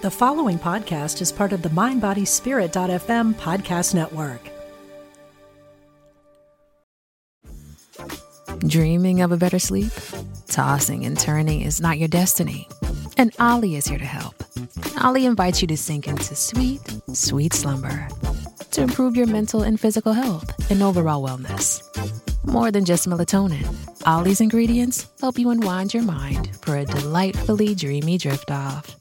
[0.00, 4.40] The following podcast is part of the MindBodySpirit.fm podcast network.
[8.60, 9.90] Dreaming of a better sleep?
[10.46, 12.68] Tossing and turning is not your destiny.
[13.16, 14.36] And Olly is here to help.
[15.02, 16.80] Olly invites you to sink into sweet,
[17.12, 18.06] sweet slumber
[18.70, 21.82] to improve your mental and physical health and overall wellness.
[22.46, 23.66] More than just melatonin,
[24.06, 28.96] Olly's ingredients help you unwind your mind for a delightfully dreamy drift off.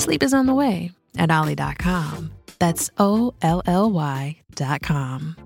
[0.00, 2.30] Sleep is on the way at Olly.com.
[2.58, 5.36] That's O L L Y.com.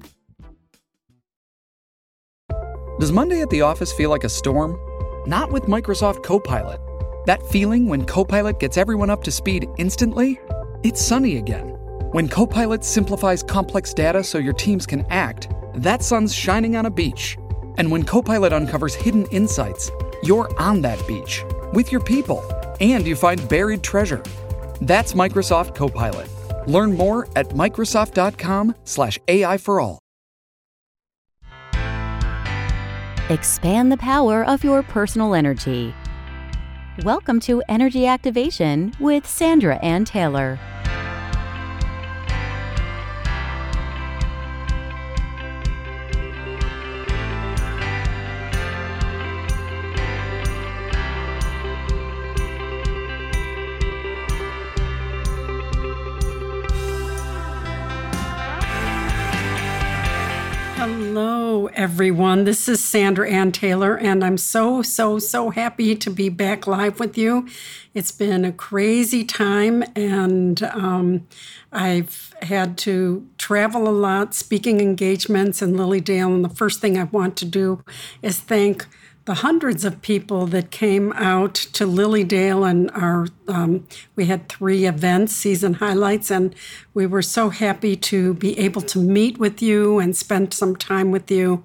[3.00, 4.78] Does Monday at the office feel like a storm?
[5.26, 6.80] Not with Microsoft Copilot.
[7.26, 10.38] That feeling when Copilot gets everyone up to speed instantly?
[10.84, 11.70] It's sunny again.
[12.12, 16.90] When Copilot simplifies complex data so your teams can act, that sun's shining on a
[16.90, 17.36] beach.
[17.76, 19.90] And when Copilot uncovers hidden insights,
[20.22, 22.40] you're on that beach with your people
[22.80, 24.22] and you find buried treasure.
[24.80, 26.28] That's Microsoft Copilot.
[26.66, 29.98] Learn more at Microsoft.com/slash AI for all.
[33.30, 35.94] Expand the power of your personal energy.
[37.04, 40.58] Welcome to Energy Activation with Sandra Anne Taylor.
[61.72, 62.44] Everyone.
[62.44, 67.00] This is Sandra Anne Taylor, and I'm so, so, so happy to be back live
[67.00, 67.48] with you.
[67.94, 71.26] It's been a crazy time, and um,
[71.72, 76.34] I've had to travel a lot, speaking engagements in Lily Dale.
[76.34, 77.84] And the first thing I want to do
[78.22, 78.86] is thank
[79.26, 84.48] the hundreds of people that came out to Lily Dale and our um, we had
[84.48, 86.54] three events season highlights and
[86.92, 91.10] we were so happy to be able to meet with you and spend some time
[91.10, 91.62] with you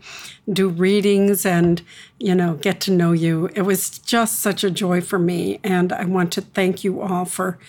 [0.52, 1.82] do readings and
[2.18, 3.50] you know get to know you.
[3.56, 7.26] It was just such a joy for me and i want to thank you all
[7.26, 7.60] for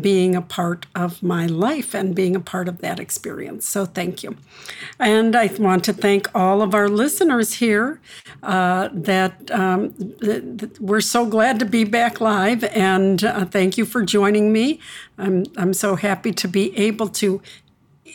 [0.00, 3.68] being a part of my life and being a part of that experience.
[3.68, 4.36] So thank you.
[4.98, 8.00] And I want to thank all of our listeners here
[8.42, 9.94] uh, that um,
[10.80, 12.64] we're so glad to be back live.
[12.64, 14.80] And uh, thank you for joining me.
[15.18, 17.42] I'm, I'm so happy to be able to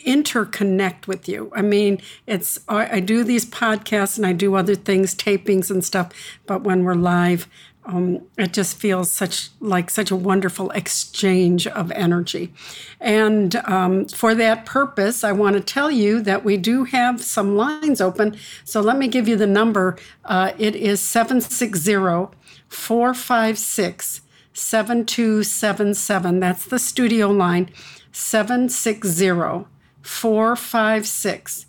[0.04, 1.50] interconnect with you.
[1.54, 6.12] I mean, it's I do these podcasts and I do other things, tapings and stuff,
[6.46, 7.48] but when we're live,
[7.88, 12.52] um, it just feels such like such a wonderful exchange of energy.
[13.00, 17.56] And um, for that purpose, I want to tell you that we do have some
[17.56, 18.36] lines open.
[18.64, 19.96] So let me give you the number.
[20.26, 22.36] Uh, it is 760
[22.68, 24.20] 456
[24.52, 26.40] 7277.
[26.40, 27.70] That's the studio line
[28.12, 29.66] 760
[30.02, 31.67] 456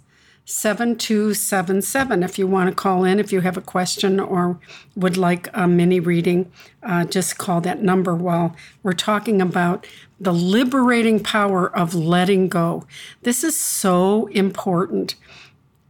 [0.49, 4.59] 7277 if you want to call in if you have a question or
[4.95, 6.51] would like a mini reading
[6.81, 9.85] uh, just call that number while we're talking about
[10.19, 12.85] the liberating power of letting go.
[13.21, 15.15] This is so important.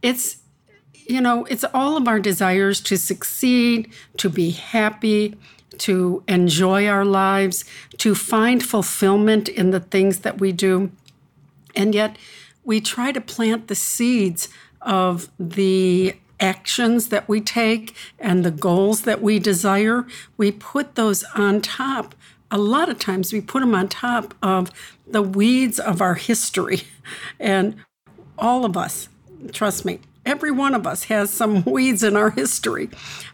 [0.02, 0.38] It's
[1.06, 5.36] you know it's all of our desires to succeed to be happy
[5.78, 7.64] to enjoy our lives
[7.98, 10.90] to find fulfillment in the things that we do.
[11.74, 12.16] And yet
[12.70, 14.48] we try to plant the seeds
[14.80, 20.06] of the actions that we take and the goals that we desire.
[20.36, 22.14] We put those on top.
[22.48, 24.70] A lot of times we put them on top of
[25.04, 26.82] the weeds of our history.
[27.40, 27.74] And
[28.38, 29.08] all of us,
[29.50, 29.98] trust me,
[30.30, 32.88] every one of us has some weeds in our history.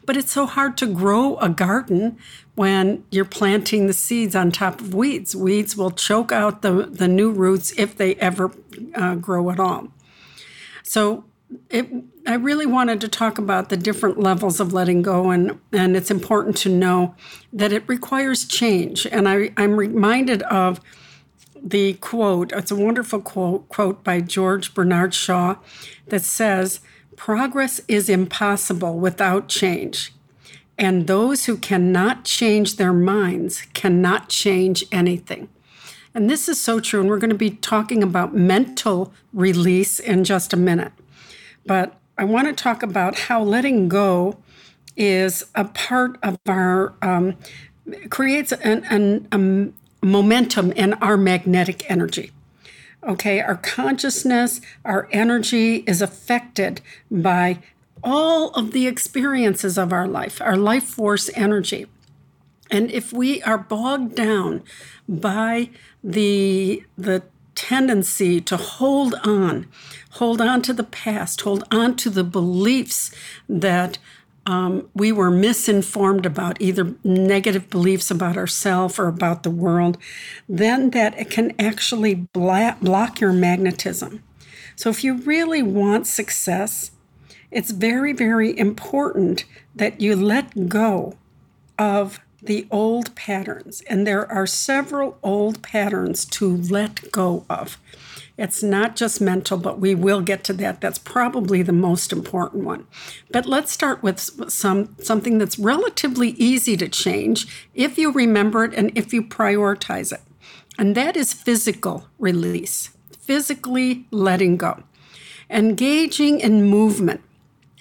[0.06, 2.16] But it's so hard to grow a garden
[2.54, 5.36] when you're planting the seeds on top of weeds.
[5.36, 8.50] Weeds will choke out the, the new roots if they ever
[8.94, 9.88] uh, grow at all.
[10.82, 11.24] So
[11.68, 11.86] it,
[12.26, 16.10] I really wanted to talk about the different levels of letting go, and, and it's
[16.10, 17.14] important to know
[17.52, 19.06] that it requires change.
[19.06, 20.80] And I, I'm reminded of
[21.66, 25.56] the quote, it's a wonderful quote, quote by George Bernard Shaw
[26.08, 26.80] that says,
[27.16, 30.12] Progress is impossible without change.
[30.78, 35.48] And those who cannot change their minds cannot change anything.
[36.14, 37.00] And this is so true.
[37.00, 40.92] And we're going to be talking about mental release in just a minute.
[41.64, 44.38] But I want to talk about how letting go
[44.96, 47.36] is a part of our, um,
[48.10, 49.72] creates an, an, a
[50.02, 52.30] momentum in our magnetic energy.
[53.02, 57.60] Okay, our consciousness, our energy is affected by
[58.02, 61.86] all of the experiences of our life, our life force energy.
[62.70, 64.62] And if we are bogged down
[65.08, 65.70] by
[66.02, 67.22] the the
[67.54, 69.66] tendency to hold on,
[70.10, 73.10] hold on to the past, hold on to the beliefs
[73.48, 73.98] that
[74.46, 79.98] um, we were misinformed about, either negative beliefs about ourselves or about the world,
[80.48, 84.22] then that it can actually block your magnetism.
[84.76, 86.92] So, if you really want success,
[87.50, 89.44] it's very, very important
[89.74, 91.16] that you let go
[91.78, 93.82] of the old patterns.
[93.88, 97.78] And there are several old patterns to let go of.
[98.38, 100.80] It's not just mental, but we will get to that.
[100.80, 102.86] That's probably the most important one.
[103.30, 108.74] But let's start with some something that's relatively easy to change if you remember it
[108.74, 110.20] and if you prioritize it.
[110.78, 112.90] And that is physical release.
[113.18, 114.82] Physically letting go.
[115.48, 117.22] Engaging in movement,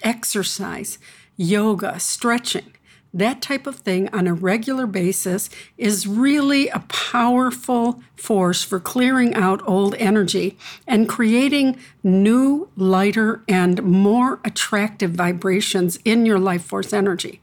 [0.02, 0.98] exercise,
[1.36, 2.75] yoga, stretching
[3.16, 5.48] that type of thing on a regular basis
[5.78, 13.82] is really a powerful force for clearing out old energy and creating new, lighter, and
[13.82, 17.40] more attractive vibrations in your life force energy.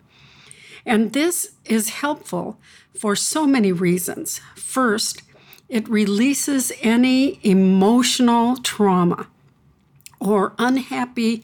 [0.85, 2.59] And this is helpful
[2.99, 4.41] for so many reasons.
[4.55, 5.23] First,
[5.69, 9.27] it releases any emotional trauma
[10.19, 11.43] or unhappy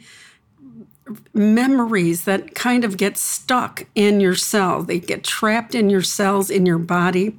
[1.34, 4.86] memories that kind of get stuck in your cells.
[4.86, 7.38] They get trapped in your cells, in your body.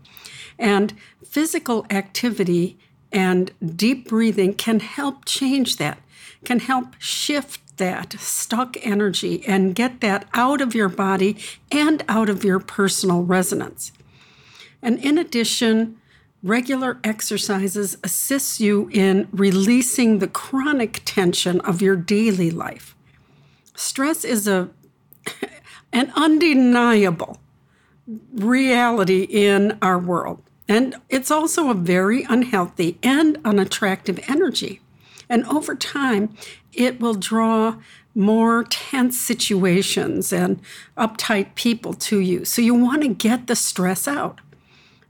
[0.59, 0.95] And
[1.25, 2.79] physical activity
[3.13, 5.99] and deep breathing can help change that,
[6.45, 11.37] can help shift that stuck energy and get that out of your body
[11.73, 13.91] and out of your personal resonance.
[14.83, 15.99] And in addition,
[16.43, 22.95] regular exercises assist you in releasing the chronic tension of your daily life
[23.81, 24.69] stress is a
[25.93, 27.39] an undeniable
[28.33, 30.43] reality in our world.
[30.69, 34.81] And it's also a very unhealthy and unattractive energy.
[35.29, 36.37] And over time,
[36.73, 37.77] it will draw
[38.15, 40.61] more tense situations and
[40.97, 42.45] uptight people to you.
[42.45, 44.41] So you want to get the stress out.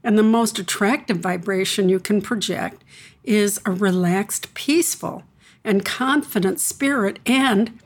[0.03, 2.83] And the most attractive vibration you can project
[3.23, 5.23] is a relaxed, peaceful,
[5.63, 7.79] and confident spirit and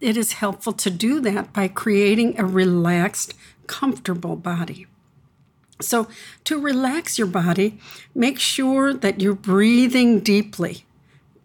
[0.00, 3.34] it is helpful to do that by creating a relaxed,
[3.66, 4.86] comfortable body.
[5.80, 6.08] So,
[6.44, 7.78] to relax your body,
[8.14, 10.84] make sure that you're breathing deeply.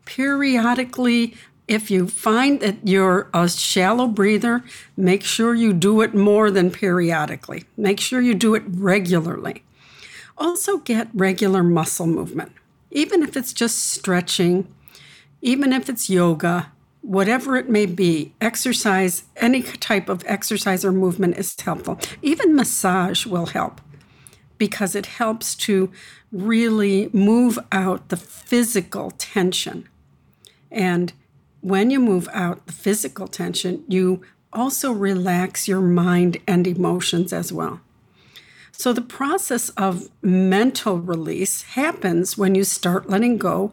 [0.06, 1.36] Periodically,
[1.68, 4.64] if you find that you're a shallow breather,
[4.96, 7.66] make sure you do it more than periodically.
[7.76, 9.64] Make sure you do it regularly.
[10.38, 12.52] Also, get regular muscle movement,
[12.92, 14.68] even if it's just stretching,
[15.42, 16.72] even if it's yoga,
[17.08, 21.98] whatever it may be, exercise, any type of exercise or movement is helpful.
[22.22, 23.80] Even massage will help
[24.58, 25.90] because it helps to
[26.34, 29.88] really move out the physical tension.
[30.70, 31.14] And
[31.62, 34.22] when you move out the physical tension, you
[34.52, 37.80] also relax your mind and emotions as well.
[38.74, 43.72] So, the process of mental release happens when you start letting go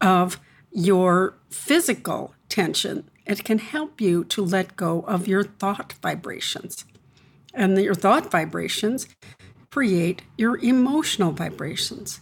[0.00, 0.38] of
[0.70, 3.08] your physical tension.
[3.26, 6.84] It can help you to let go of your thought vibrations.
[7.52, 9.06] And your thought vibrations
[9.70, 12.20] create your emotional vibrations.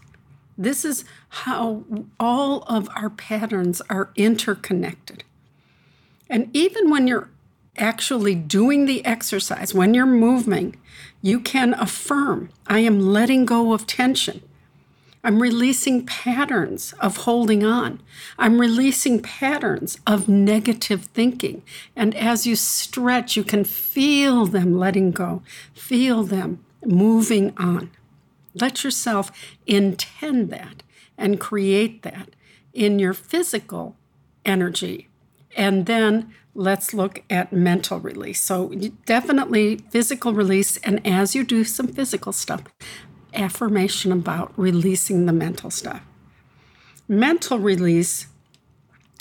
[0.56, 1.84] This is how
[2.20, 5.24] all of our patterns are interconnected.
[6.28, 7.30] And even when you're
[7.76, 10.76] actually doing the exercise, when you're moving,
[11.20, 14.42] you can affirm I am letting go of tension.
[15.24, 18.00] I'm releasing patterns of holding on.
[18.38, 21.62] I'm releasing patterns of negative thinking.
[21.94, 25.42] And as you stretch, you can feel them letting go,
[25.74, 27.90] feel them moving on.
[28.54, 29.30] Let yourself
[29.66, 30.82] intend that
[31.16, 32.30] and create that
[32.72, 33.96] in your physical
[34.44, 35.08] energy.
[35.56, 38.40] And then let's look at mental release.
[38.40, 38.72] So,
[39.06, 40.78] definitely physical release.
[40.78, 42.62] And as you do some physical stuff,
[43.34, 46.02] affirmation about releasing the mental stuff.
[47.08, 48.26] Mental release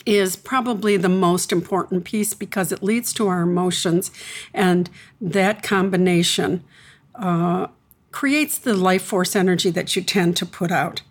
[0.06, 4.12] is probably the most important piece because it leads to our emotions,
[4.54, 4.90] and
[5.20, 6.64] that combination
[7.16, 7.68] uh,
[8.12, 11.02] creates the life force energy that you tend to put out.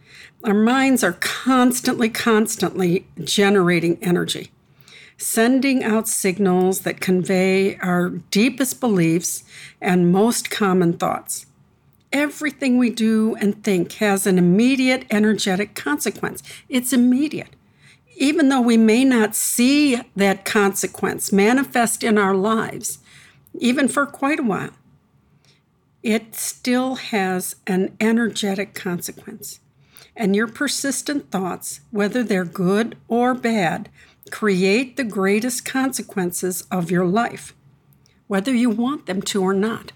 [0.45, 4.50] Our minds are constantly, constantly generating energy,
[5.19, 9.45] sending out signals that convey our deepest beliefs
[9.80, 11.47] and most common thoughts.
[12.12, 16.43] Everything we do and think has an immediate energetic consequence.
[16.69, 17.55] It's immediate.
[18.17, 22.99] Even though we may not see that consequence manifest in our lives,
[23.59, 24.73] even for quite a while,
[26.02, 29.61] it still has an energetic consequence.
[30.17, 33.88] And your persistent thoughts, whether they're good or bad,
[34.31, 37.55] create the greatest consequences of your life,
[38.26, 39.93] whether you want them to or not.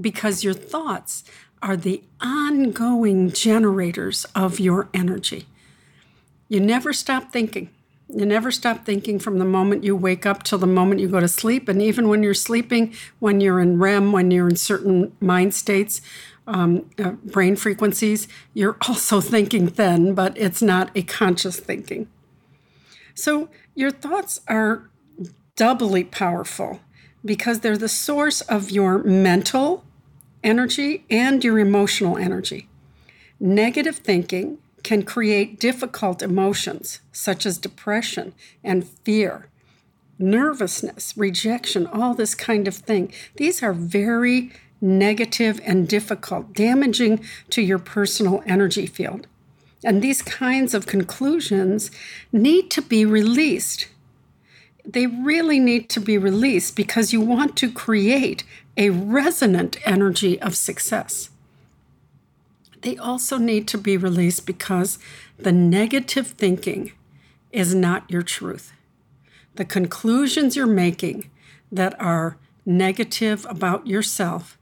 [0.00, 1.24] Because your thoughts
[1.62, 5.46] are the ongoing generators of your energy.
[6.48, 7.70] You never stop thinking.
[8.08, 11.20] You never stop thinking from the moment you wake up till the moment you go
[11.20, 11.68] to sleep.
[11.68, 16.00] And even when you're sleeping, when you're in REM, when you're in certain mind states,
[16.46, 22.08] um, uh, brain frequencies, you're also thinking then, but it's not a conscious thinking.
[23.14, 24.90] So your thoughts are
[25.54, 26.80] doubly powerful
[27.24, 29.84] because they're the source of your mental
[30.42, 32.68] energy and your emotional energy.
[33.38, 39.46] Negative thinking can create difficult emotions such as depression and fear,
[40.18, 43.12] nervousness, rejection, all this kind of thing.
[43.36, 49.26] These are very negative and difficult, damaging to your personal energy field.
[49.84, 51.90] And these kinds of conclusions
[52.32, 53.88] need to be released.
[54.84, 58.44] They really need to be released because you want to create
[58.80, 61.28] a resonant energy of success.
[62.80, 64.98] They also need to be released because
[65.38, 66.92] the negative thinking
[67.52, 68.72] is not your truth.
[69.56, 71.30] The conclusions you're making
[71.70, 74.56] that are negative about yourself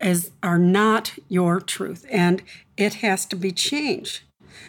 [0.00, 2.42] as are not your truth and
[2.76, 4.20] it has to be changed.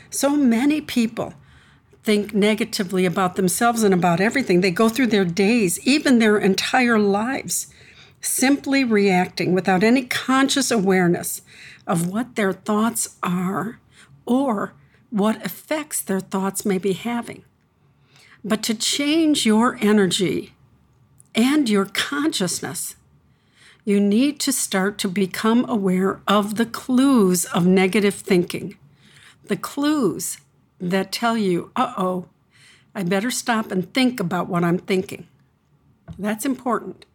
[0.09, 1.33] So many people
[2.03, 4.61] think negatively about themselves and about everything.
[4.61, 7.67] They go through their days, even their entire lives,
[8.25, 11.41] simply reacting without any conscious awareness
[11.87, 13.79] of what their thoughts are
[14.25, 14.73] or
[15.09, 17.43] what effects their thoughts may be having.
[18.43, 20.53] But to change your energy
[21.33, 22.95] and your consciousness,
[23.83, 28.77] you need to start to become aware of the clues of negative thinking,
[29.45, 30.37] the clues
[30.79, 32.25] that tell you, uh oh,
[32.95, 35.27] I better stop and think about what I'm thinking.
[36.17, 37.05] That's important.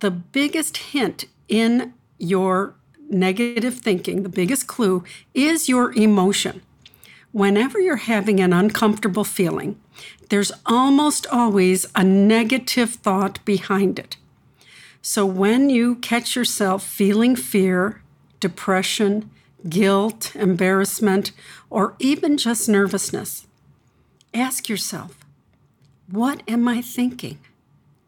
[0.00, 2.74] The biggest hint in your
[3.08, 6.62] negative thinking, the biggest clue is your emotion.
[7.32, 9.78] Whenever you're having an uncomfortable feeling,
[10.28, 14.16] there's almost always a negative thought behind it.
[15.02, 18.02] So when you catch yourself feeling fear,
[18.40, 19.30] depression,
[19.68, 21.32] guilt, embarrassment,
[21.70, 23.46] or even just nervousness,
[24.32, 25.18] ask yourself,
[26.10, 27.38] what am I thinking?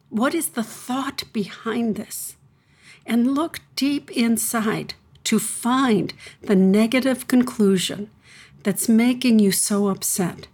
[0.08, 2.36] What is the thought behind this?
[3.06, 4.94] and look deep inside
[5.24, 8.10] to find the negative conclusion
[8.62, 10.48] that's making you so upset.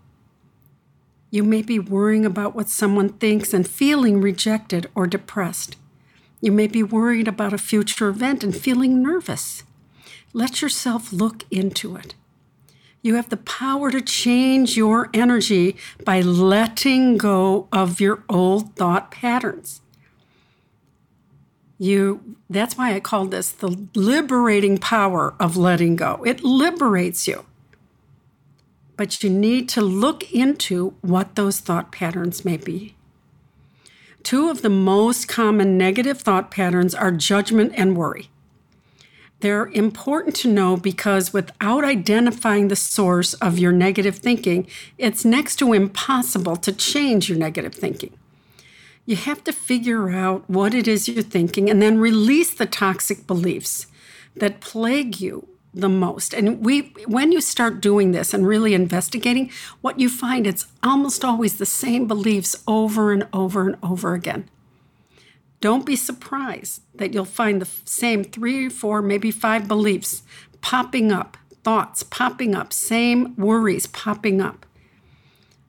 [1.31, 5.77] You may be worrying about what someone thinks and feeling rejected or depressed.
[6.41, 9.63] You may be worried about a future event and feeling nervous.
[10.35, 12.15] Let yourself look into it.
[13.03, 19.11] You have the power to change your energy by letting go of your old thought
[19.11, 19.81] patterns.
[21.79, 26.23] You that's why i call this the liberating power of letting go.
[26.25, 27.45] It liberates you.
[28.97, 32.95] But you need to look into what those thought patterns may be.
[34.23, 38.29] Two of the most common negative thought patterns are judgment and worry
[39.43, 45.57] they're important to know because without identifying the source of your negative thinking, it's next
[45.57, 48.17] to impossible to change your negative thinking
[49.05, 53.27] you have to figure out what it is you're thinking and then release the toxic
[53.27, 53.87] beliefs
[54.37, 56.35] that plague you the most.
[56.35, 61.25] And we when you start doing this and really investigating, what you find it's almost
[61.25, 64.49] always the same beliefs over and over and over again.
[65.63, 70.23] Don't be surprised that you'll find the same 3 or 4 maybe 5 beliefs
[70.61, 74.67] popping up, thoughts popping up, same worries popping up.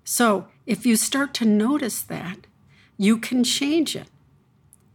[0.03, 2.47] So, if you start to notice that,
[2.97, 4.07] you can change it.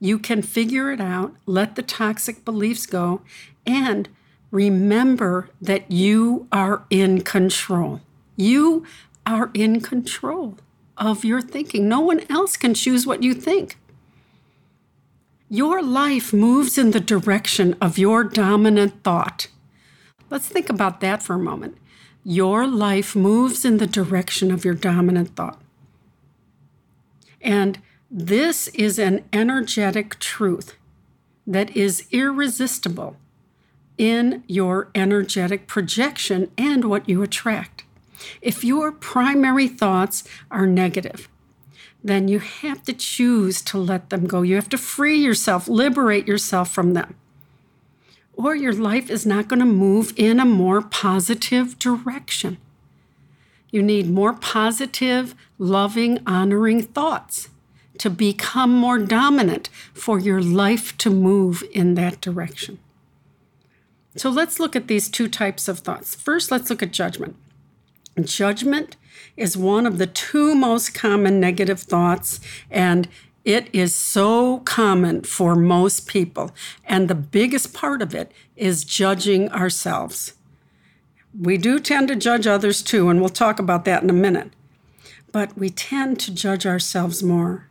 [0.00, 3.20] You can figure it out, let the toxic beliefs go,
[3.64, 4.08] and
[4.50, 8.00] remember that you are in control.
[8.34, 8.84] You
[9.24, 10.56] are in control
[10.96, 11.88] of your thinking.
[11.88, 13.76] No one else can choose what you think.
[15.50, 19.48] Your life moves in the direction of your dominant thought.
[20.28, 21.78] Let's think about that for a moment.
[22.22, 25.60] Your life moves in the direction of your dominant thought.
[27.40, 30.76] And this is an energetic truth
[31.46, 33.16] that is irresistible
[33.96, 37.84] in your energetic projection and what you attract.
[38.42, 41.28] If your primary thoughts are negative,
[42.08, 44.42] then you have to choose to let them go.
[44.42, 47.14] You have to free yourself, liberate yourself from them.
[48.34, 52.56] or your life is not going to move in a more positive direction.
[53.70, 57.48] You need more positive, loving, honoring thoughts
[57.98, 62.78] to become more dominant for your life to move in that direction.
[64.16, 66.14] So let's look at these two types of thoughts.
[66.14, 67.36] First, let's look at judgment.
[68.22, 68.96] Judgment
[69.36, 73.08] is one of the two most common negative thoughts, and
[73.44, 76.50] it is so common for most people.
[76.84, 80.34] And the biggest part of it is judging ourselves.
[81.38, 84.52] We do tend to judge others too, and we'll talk about that in a minute.
[85.32, 87.68] But we tend to judge ourselves more.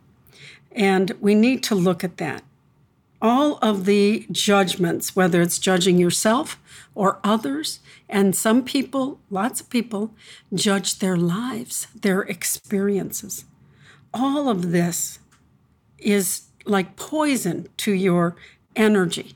[0.72, 2.42] And we need to look at that.
[3.20, 6.60] All of the judgments, whether it's judging yourself
[6.94, 10.14] or others, and some people, lots of people,
[10.54, 13.44] judge their lives, their experiences.
[14.14, 15.18] All of this
[15.98, 18.36] is like poison to your
[18.74, 19.34] energy,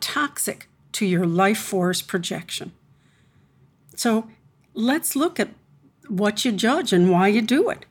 [0.00, 2.72] toxic to your life force projection.
[3.94, 4.28] So
[4.74, 5.50] let's look at
[6.08, 7.84] what you judge and why you do it.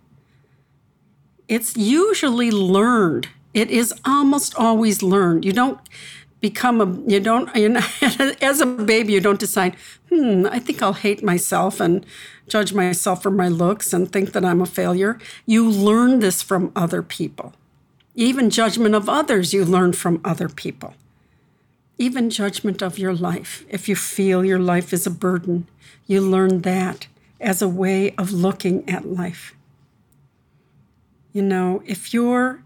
[1.48, 3.30] It's usually learned.
[3.54, 5.46] It is almost always learned.
[5.46, 5.80] You don't
[6.39, 7.82] become a you don't you know,
[8.41, 9.75] as a baby you don't decide
[10.10, 12.06] hmm i think i'll hate myself and
[12.48, 15.20] judge myself for my looks and think that i'm a failure.
[15.46, 17.53] You learn this from other people.
[18.15, 20.94] Even judgment of others you learn from other people.
[21.98, 23.65] Even judgment of your life.
[23.70, 25.67] If you feel your life is a burden
[26.08, 27.08] you learn that
[27.39, 29.53] as a way of looking at life.
[31.34, 32.63] You know, if you're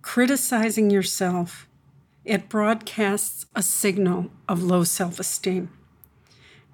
[0.00, 1.67] criticizing yourself,
[2.28, 5.70] it broadcasts a signal of low self esteem.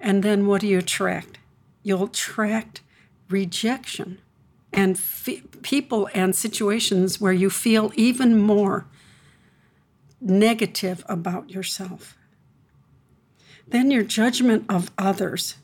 [0.01, 1.37] And then what do you attract?
[1.81, 2.81] You'll attract
[3.29, 4.19] rejection
[4.73, 4.99] and
[5.61, 8.85] people and situations where you feel even more
[10.19, 12.17] negative about yourself.
[13.65, 15.55] Then your judgment of others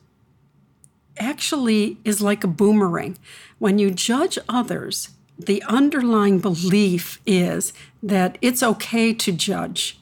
[1.18, 3.18] actually is like a boomerang.
[3.58, 5.10] When you judge others,
[5.46, 9.98] the underlying belief is that it's okay to judge.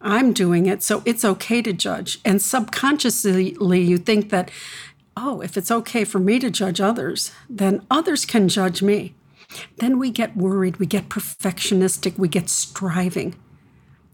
[0.00, 2.20] I'm doing it, so it's okay to judge.
[2.24, 4.50] And subconsciously, you think that,
[5.16, 9.14] oh, if it's okay for me to judge others, then others can judge me.
[9.78, 13.34] Then we get worried, we get perfectionistic, we get striving,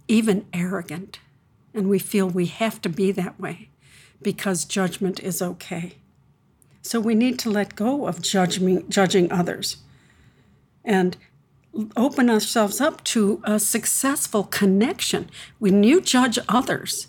[0.08, 1.20] even arrogant.
[1.74, 3.68] And we feel we have to be that way
[4.22, 5.96] because judgment is okay.
[6.80, 9.76] So we need to let go of judging, judging others
[10.86, 11.18] and
[11.96, 15.28] open ourselves up to a successful connection.
[15.58, 17.08] When you judge others,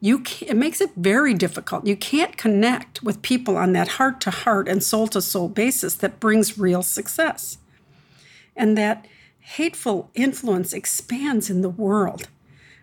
[0.00, 1.86] you it makes it very difficult.
[1.86, 5.94] You can't connect with people on that heart to heart and soul to soul basis
[5.94, 7.56] that brings real success.
[8.54, 9.06] And that
[9.40, 12.28] hateful influence expands in the world,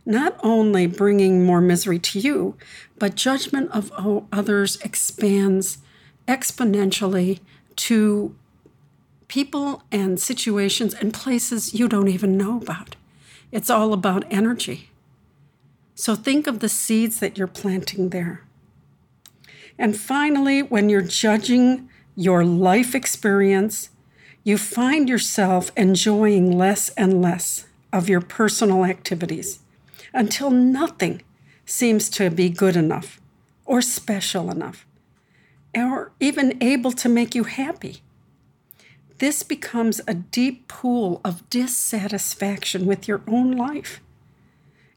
[0.06, 2.56] not only bringing more misery to you,
[2.98, 3.92] but judgment of
[4.32, 5.78] others expands
[6.28, 7.40] exponentially
[7.76, 8.36] to
[9.32, 12.98] people and situations and places you don't even know about.
[13.50, 14.90] It's all about energy.
[15.96, 18.44] So think of the seeds that you're planting there.
[19.78, 23.90] And finally, when you're judging your life experience,
[24.44, 29.60] you find yourself enjoying less and less of your personal activities
[30.14, 31.22] until nothing
[31.66, 33.22] seems to be good enough
[33.64, 34.86] or special enough
[35.74, 38.02] or even able to make you happy.
[39.22, 44.02] This becomes a deep pool of dissatisfaction with your own life,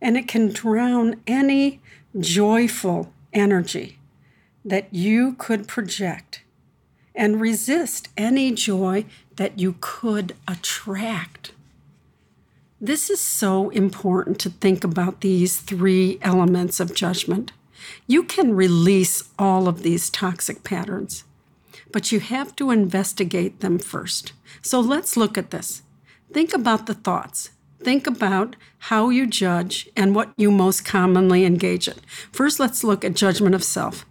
[0.01, 1.83] and it can drown any
[2.19, 3.99] joyful energy
[4.65, 6.41] that you could project
[7.15, 9.05] and resist any joy
[9.37, 11.53] that you could attract.
[12.81, 17.53] This is so important to think about these three elements of judgment.
[18.07, 21.25] You can release all of these toxic patterns,
[21.95, 24.33] but you have to investigate them first.
[24.63, 25.83] So let's look at this.
[26.33, 27.51] Think about the thoughts.
[27.85, 28.57] Think about
[28.91, 31.95] how you judge and what you most commonly engage in.
[32.33, 34.05] First, let's look at judgment of self.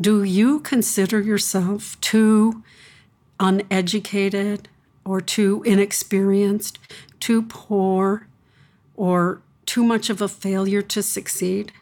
[0.00, 2.64] Do you consider yourself too
[3.38, 4.70] uneducated
[5.04, 6.78] or too inexperienced,
[7.20, 8.28] too poor,
[8.96, 11.72] or too much of a failure to succeed?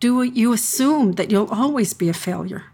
[0.00, 2.64] Do you assume that you'll always be a failure?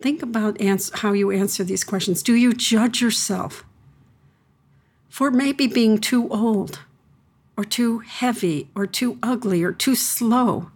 [0.00, 2.22] Think about ans- how you answer these questions.
[2.22, 3.64] Do you judge yourself
[5.08, 6.80] for maybe being too old,
[7.56, 10.70] or too heavy, or too ugly, or too slow,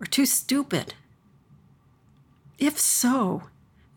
[0.00, 0.94] or too stupid?
[2.58, 3.42] If so,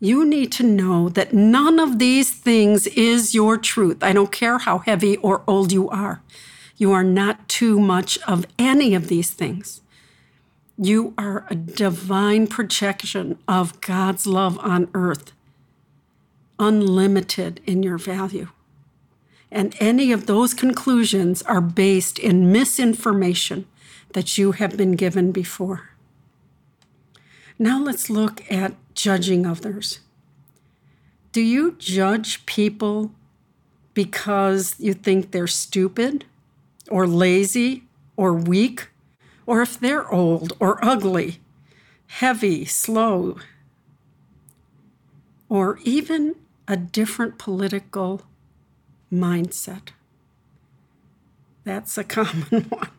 [0.00, 4.02] you need to know that none of these things is your truth.
[4.02, 6.22] I don't care how heavy or old you are.
[6.76, 9.82] You are not too much of any of these things.
[10.82, 15.32] You are a divine projection of God's love on earth,
[16.58, 18.48] unlimited in your value.
[19.50, 23.66] And any of those conclusions are based in misinformation
[24.14, 25.90] that you have been given before.
[27.58, 30.00] Now let's look at judging others.
[31.32, 33.10] Do you judge people
[33.92, 36.24] because you think they're stupid
[36.88, 37.84] or lazy
[38.16, 38.88] or weak,
[39.50, 41.40] or if they're old or ugly,
[42.06, 43.36] heavy, slow,
[45.48, 46.36] or even
[46.68, 48.22] a different political
[49.12, 49.88] mindset?
[51.64, 52.90] That's a common one.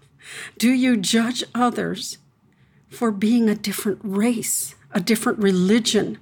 [0.57, 2.17] Do you judge others
[2.89, 6.17] for being a different race, a different religion,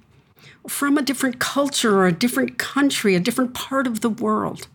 [0.68, 4.68] from a different culture or a different country, a different part of the world?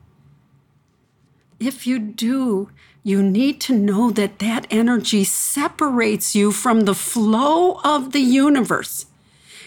[1.61, 2.71] If you do,
[3.05, 9.05] you need to know that that energy separates you from the flow of the universe.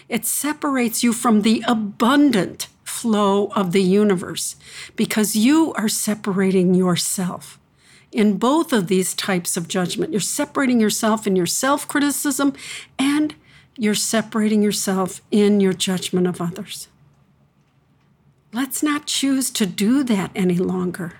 [0.09, 4.57] It separates you from the abundant flow of the universe
[4.97, 7.57] because you are separating yourself.
[8.11, 12.51] In both of these types of judgment, you're separating yourself in your self criticism
[12.97, 13.35] and
[13.77, 16.89] you're separating yourself in your judgment of others.
[18.51, 21.18] Let's not choose to do that any longer.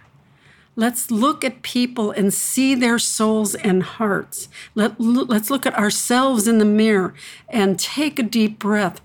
[0.79, 4.47] Let's look at people and see their souls and hearts.
[4.75, 7.13] Let, let's look at ourselves in the mirror
[7.49, 9.01] and take a deep breath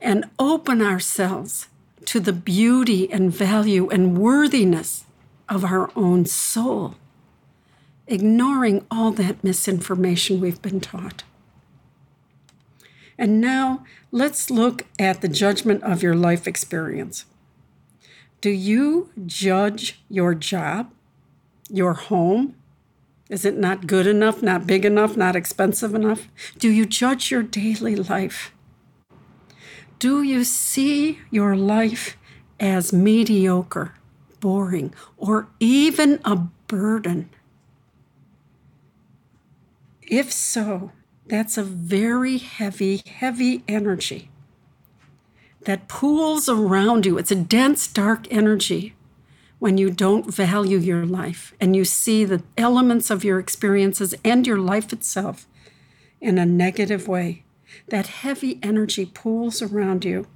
[0.00, 1.68] and open ourselves
[2.06, 5.04] to the beauty and value and worthiness
[5.50, 6.94] of our own soul,
[8.06, 11.24] ignoring all that misinformation we've been taught.
[13.18, 17.26] And now let's look at the judgment of your life experience.
[18.40, 20.90] Do you judge your job,
[21.72, 22.54] your home?
[23.28, 26.28] Is it not good enough, not big enough, not expensive enough?
[26.58, 28.52] Do you judge your daily life?
[29.98, 32.16] Do you see your life
[32.60, 33.94] as mediocre,
[34.40, 37.30] boring, or even a burden?
[40.02, 40.92] If so,
[41.26, 44.28] that's a very heavy, heavy energy
[45.62, 47.16] that pools around you.
[47.16, 48.94] It's a dense, dark energy
[49.62, 54.44] when you don't value your life and you see the elements of your experiences and
[54.44, 55.46] your life itself
[56.20, 57.44] in a negative way
[57.86, 60.26] that heavy energy pools around you,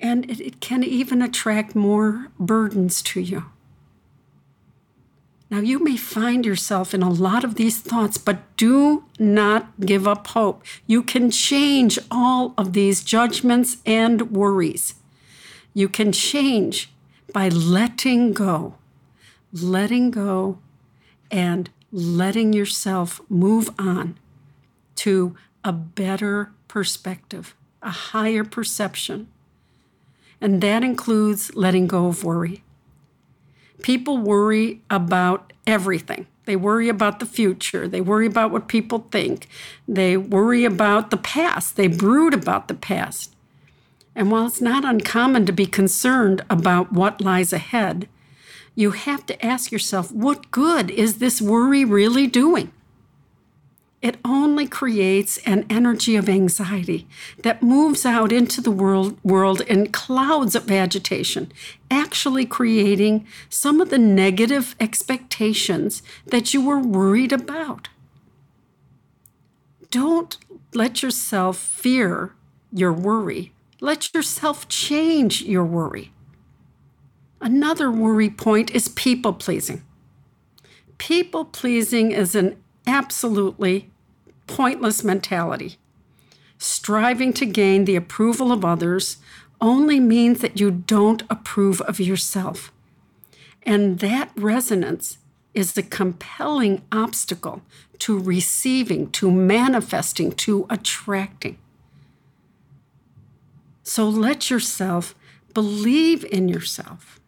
[0.00, 3.44] and it, it can even attract more burdens to you.
[5.50, 10.08] Now, you may find yourself in a lot of these thoughts, but do not give
[10.08, 10.64] up hope.
[10.86, 14.94] You can change all of these judgments and worries.
[15.74, 16.91] You can change
[17.32, 18.74] by letting go,
[19.52, 20.58] letting go,
[21.30, 24.18] and letting yourself move on
[24.96, 29.28] to a better perspective, a higher perception.
[30.40, 32.62] And that includes letting go of worry.
[33.82, 36.26] People worry about everything.
[36.44, 37.86] They worry about the future.
[37.86, 39.48] They worry about what people think.
[39.86, 41.76] They worry about the past.
[41.76, 43.34] They brood about the past.
[44.14, 48.08] And while it's not uncommon to be concerned about what lies ahead,
[48.74, 52.72] you have to ask yourself what good is this worry really doing?
[54.02, 57.06] it only creates an energy of anxiety
[57.44, 61.52] that moves out into the world, world in clouds of agitation,
[61.88, 67.88] actually creating some of the negative expectations that you were worried about.
[69.92, 70.36] Don't
[70.74, 72.34] let yourself fear
[72.72, 73.52] your worry.
[73.82, 76.12] Let yourself change your worry.
[77.40, 79.82] Another worry point is people pleasing.
[80.98, 83.90] People pleasing is an absolutely
[84.46, 85.78] pointless mentality.
[86.58, 89.16] Striving to gain the approval of others
[89.60, 92.70] only means that you don't approve of yourself.
[93.64, 95.18] And that resonance
[95.54, 97.62] is the compelling obstacle
[97.98, 101.58] to receiving, to manifesting, to attracting.
[103.82, 105.14] So let yourself
[105.54, 107.20] believe in yourself.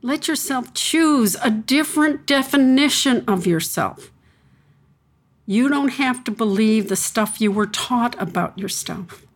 [0.00, 4.12] Let yourself choose a different definition of yourself.
[5.44, 9.26] You don't have to believe the stuff you were taught about yourself.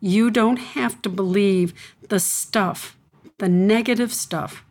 [0.00, 1.72] You don't have to believe
[2.08, 2.96] the stuff,
[3.38, 4.64] the negative stuff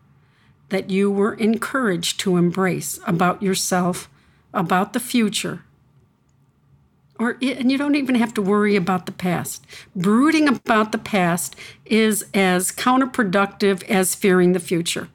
[0.70, 4.10] that you were encouraged to embrace about yourself,
[4.54, 5.64] about the future.
[7.20, 9.66] Or, and you don't even have to worry about the past.
[9.94, 11.56] Brooding about the past
[11.86, 15.10] is as counterproductive as fearing the future.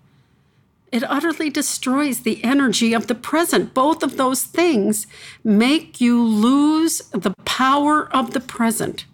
[0.92, 3.74] It utterly destroys the energy of the present.
[3.74, 5.08] Both of those things
[5.42, 9.06] make you lose the power of the present.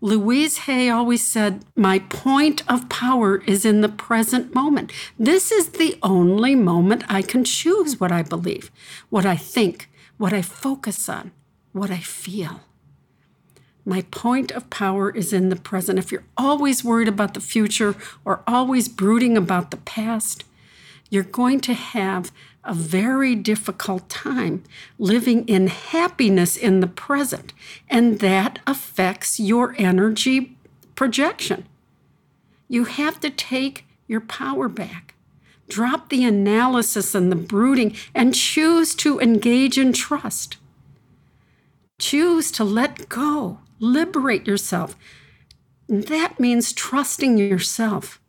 [0.00, 4.90] Louise Hay always said, My point of power is in the present moment.
[5.18, 8.70] This is the only moment I can choose what I believe,
[9.08, 11.30] what I think, what I focus on,
[11.76, 12.60] what I feel.
[13.84, 15.98] My point of power is in the present.
[15.98, 20.44] If you're always worried about the future or always brooding about the past,
[21.08, 22.32] you're going to have
[22.64, 24.64] a very difficult time
[24.98, 27.52] living in happiness in the present.
[27.88, 30.56] And that affects your energy
[30.96, 31.64] projection.
[32.68, 35.14] You have to take your power back.
[35.68, 40.56] Drop the analysis and the brooding and choose to engage in trust.
[41.98, 44.96] Choose to let go Liberate yourself.
[45.88, 48.20] That means trusting yourself,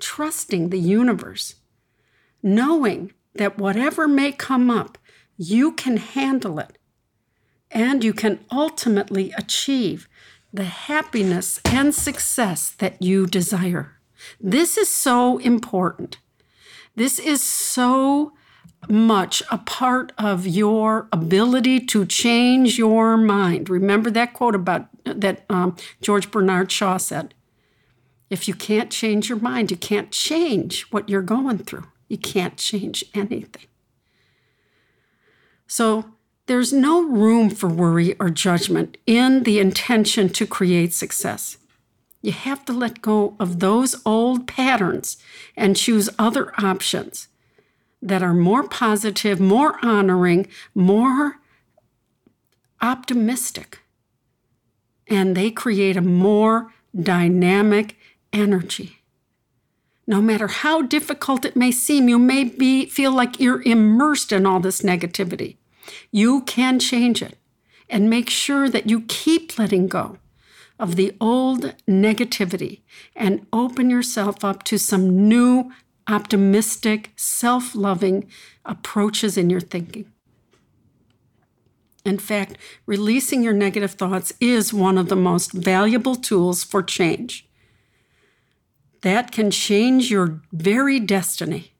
[0.00, 1.56] trusting the universe,
[2.42, 4.98] knowing that whatever may come up,
[5.36, 6.78] you can handle it
[7.70, 10.08] and you can ultimately achieve
[10.52, 13.98] the happiness and success that you desire.
[14.40, 16.18] This is so important.
[16.94, 18.32] This is so
[18.88, 23.68] much a part of your ability to change your mind.
[23.68, 27.34] Remember that quote about that um, George Bernard Shaw said.
[28.28, 31.84] If you can't change your mind, you can't change what you're going through.
[32.08, 33.66] You can't change anything.
[35.66, 36.06] So
[36.46, 41.58] there's no room for worry or judgment in the intention to create success.
[42.22, 45.16] You have to let go of those old patterns
[45.56, 47.28] and choose other options
[48.02, 51.38] that are more positive, more honoring, more
[52.80, 53.80] optimistic.
[55.08, 57.96] And they create a more dynamic
[58.32, 58.98] energy.
[60.06, 64.46] No matter how difficult it may seem, you may be, feel like you're immersed in
[64.46, 65.56] all this negativity.
[66.12, 67.38] You can change it
[67.88, 70.18] and make sure that you keep letting go
[70.78, 72.82] of the old negativity
[73.14, 75.72] and open yourself up to some new
[76.08, 78.28] optimistic, self loving
[78.64, 80.12] approaches in your thinking.
[82.04, 87.48] In fact, releasing your negative thoughts is one of the most valuable tools for change.
[89.02, 91.72] That can change your very destiny.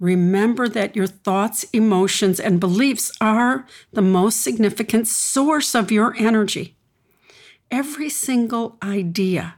[0.00, 6.76] Remember that your thoughts, emotions, and beliefs are the most significant source of your energy.
[7.70, 9.54] Every single idea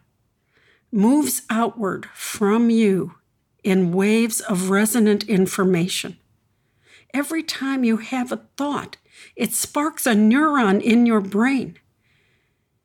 [0.97, 3.15] moves outward from you
[3.63, 6.17] in waves of resonant information.
[7.13, 8.97] Every time you have a thought,
[9.35, 11.79] it sparks a neuron in your brain.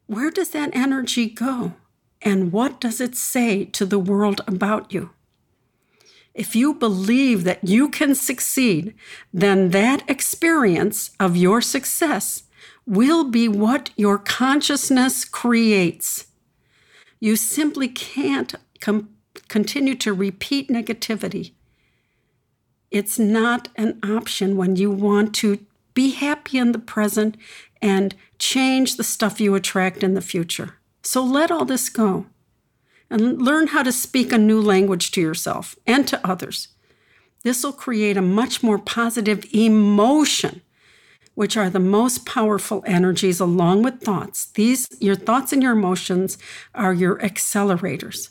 [0.07, 1.73] Where does that energy go?
[2.21, 5.11] And what does it say to the world about you?
[6.33, 8.93] If you believe that you can succeed,
[9.33, 12.43] then that experience of your success
[12.85, 16.27] will be what your consciousness creates.
[17.21, 19.09] You simply can't com-
[19.47, 21.53] continue to repeat negativity.
[22.89, 27.37] It's not an option when you want to be happy in the present
[27.81, 30.75] and change the stuff you attract in the future.
[31.03, 32.25] So let all this go
[33.09, 36.69] and learn how to speak a new language to yourself and to others.
[37.43, 40.61] This will create a much more positive emotion
[41.33, 44.45] which are the most powerful energies along with thoughts.
[44.45, 46.37] These, your thoughts and your emotions,
[46.75, 48.29] are your accelerators.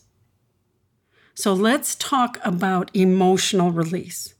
[1.35, 4.35] So let's talk about emotional release.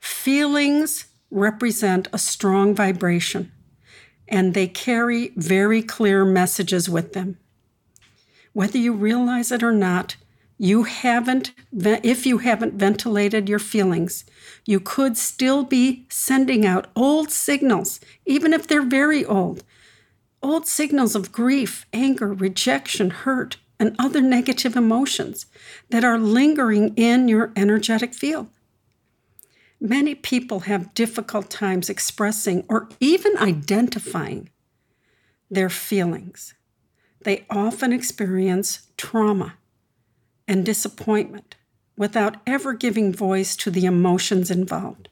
[0.00, 3.50] Feelings represent a strong vibration,
[4.28, 7.38] and they carry very clear messages with them.
[8.52, 10.16] Whether you realize it or not,
[10.58, 14.24] you haven't, if you haven't ventilated your feelings,
[14.64, 19.64] you could still be sending out old signals, even if they're very old.
[20.42, 25.46] Old signals of grief, anger, rejection, hurt, and other negative emotions
[25.90, 28.48] that are lingering in your energetic field.
[29.80, 34.50] Many people have difficult times expressing or even identifying
[35.50, 36.54] their feelings.
[37.22, 39.54] They often experience trauma
[40.46, 41.56] and disappointment
[41.96, 45.08] without ever giving voice to the emotions involved,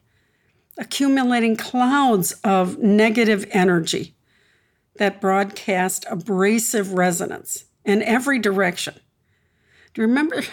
[0.78, 4.14] accumulating clouds of negative energy
[4.96, 8.94] that broadcast abrasive resonance in every direction.
[9.94, 10.42] Do you remember?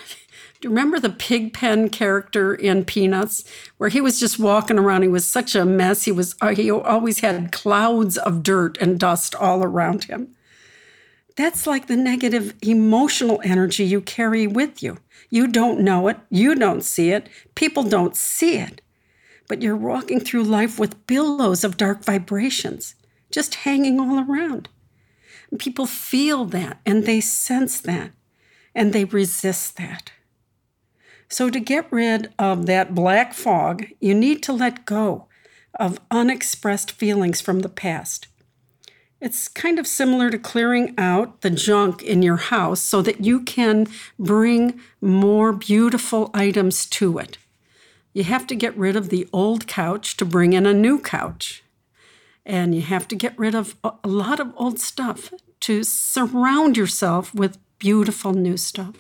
[0.61, 3.45] Do you remember the pigpen character in Peanuts,
[3.77, 5.03] where he was just walking around?
[5.03, 6.03] He was such a mess.
[6.03, 10.35] He was uh, he always had clouds of dirt and dust all around him.
[11.39, 14.97] That's like the negative emotional energy you carry with you.
[15.29, 18.81] You don't know it, you don't see it, people don't see it.
[19.47, 22.95] But you're walking through life with billows of dark vibrations
[23.31, 24.67] just hanging all around.
[25.59, 28.11] People feel that and they sense that
[28.75, 30.11] and they resist that.
[31.29, 35.29] So, to get rid of that black fog, you need to let go
[35.79, 38.27] of unexpressed feelings from the past.
[39.21, 43.41] It's kind of similar to clearing out the junk in your house so that you
[43.41, 47.37] can bring more beautiful items to it.
[48.13, 51.63] You have to get rid of the old couch to bring in a new couch.
[52.45, 57.33] And you have to get rid of a lot of old stuff to surround yourself
[57.35, 58.95] with beautiful new stuff.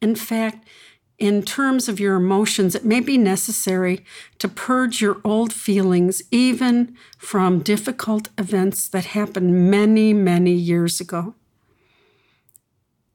[0.00, 0.66] In fact,
[1.24, 4.04] in terms of your emotions, it may be necessary
[4.38, 11.34] to purge your old feelings, even from difficult events that happened many, many years ago.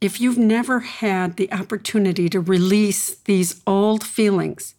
[0.01, 4.73] If you've never had the opportunity to release these old feelings,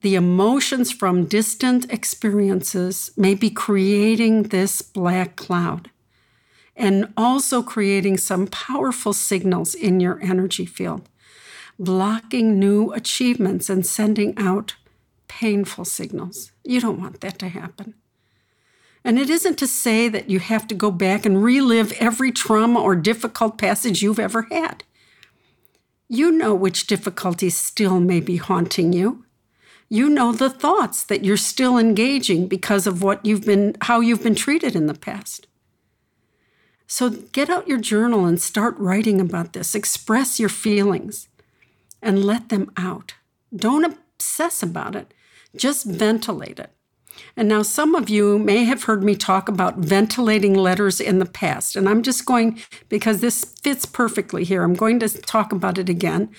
[0.00, 5.90] the emotions from distant experiences may be creating this black cloud
[6.74, 11.06] and also creating some powerful signals in your energy field
[11.84, 14.76] blocking new achievements and sending out
[15.28, 16.52] painful signals.
[16.64, 17.94] You don't want that to happen.
[19.04, 22.80] And it isn't to say that you have to go back and relive every trauma
[22.80, 24.84] or difficult passage you've ever had.
[26.08, 29.24] You know which difficulties still may be haunting you.
[29.88, 34.22] You know the thoughts that you're still engaging because of what you've been how you've
[34.22, 35.46] been treated in the past.
[36.86, 39.74] So get out your journal and start writing about this.
[39.74, 41.28] Express your feelings
[42.02, 43.14] and let them out.
[43.54, 45.14] Don't obsess about it,
[45.56, 46.70] just ventilate it.
[47.36, 51.26] And now, some of you may have heard me talk about ventilating letters in the
[51.26, 51.76] past.
[51.76, 55.88] And I'm just going, because this fits perfectly here, I'm going to talk about it
[55.88, 56.30] again.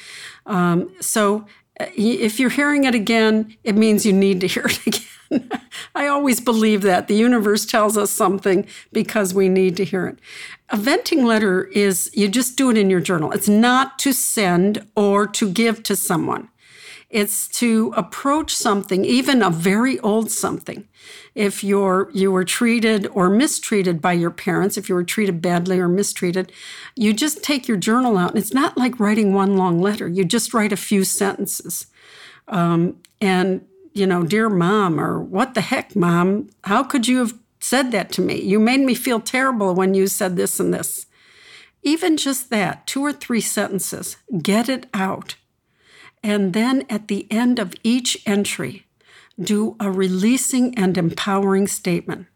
[0.46, 1.46] Um, so,
[1.80, 5.02] uh, if you're hearing it again, it means you need to hear it again.
[5.96, 7.08] I always believe that.
[7.08, 10.20] The universe tells us something because we need to hear it.
[10.70, 13.32] A venting letter is you just do it in your journal.
[13.32, 16.50] It's not to send or to give to someone.
[17.10, 20.88] It's to approach something, even a very old something.
[21.36, 25.80] If you're you were treated or mistreated by your parents, if you were treated badly
[25.80, 26.52] or mistreated,
[26.96, 28.32] you just take your journal out.
[28.32, 30.08] And it's not like writing one long letter.
[30.08, 31.86] You just write a few sentences.
[32.48, 37.34] Um, and you know, dear mom, or what the heck, mom, how could you have
[37.60, 38.42] said that to me?
[38.42, 41.06] You made me feel terrible when you said this and this.
[41.84, 45.36] Even just that, two or three sentences, get it out.
[46.24, 48.86] And then at the end of each entry,
[49.40, 52.28] do a releasing and empowering statement.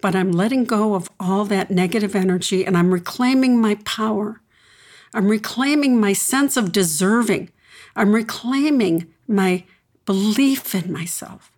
[0.00, 4.40] But I'm letting go of all that negative energy and I'm reclaiming my power.
[5.14, 7.50] I'm reclaiming my sense of deserving.
[7.94, 9.64] I'm reclaiming my
[10.04, 11.50] belief in myself.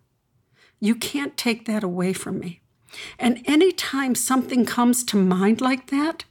[0.79, 2.61] You can't take that away from me.
[3.19, 6.25] And anytime something comes to mind like that,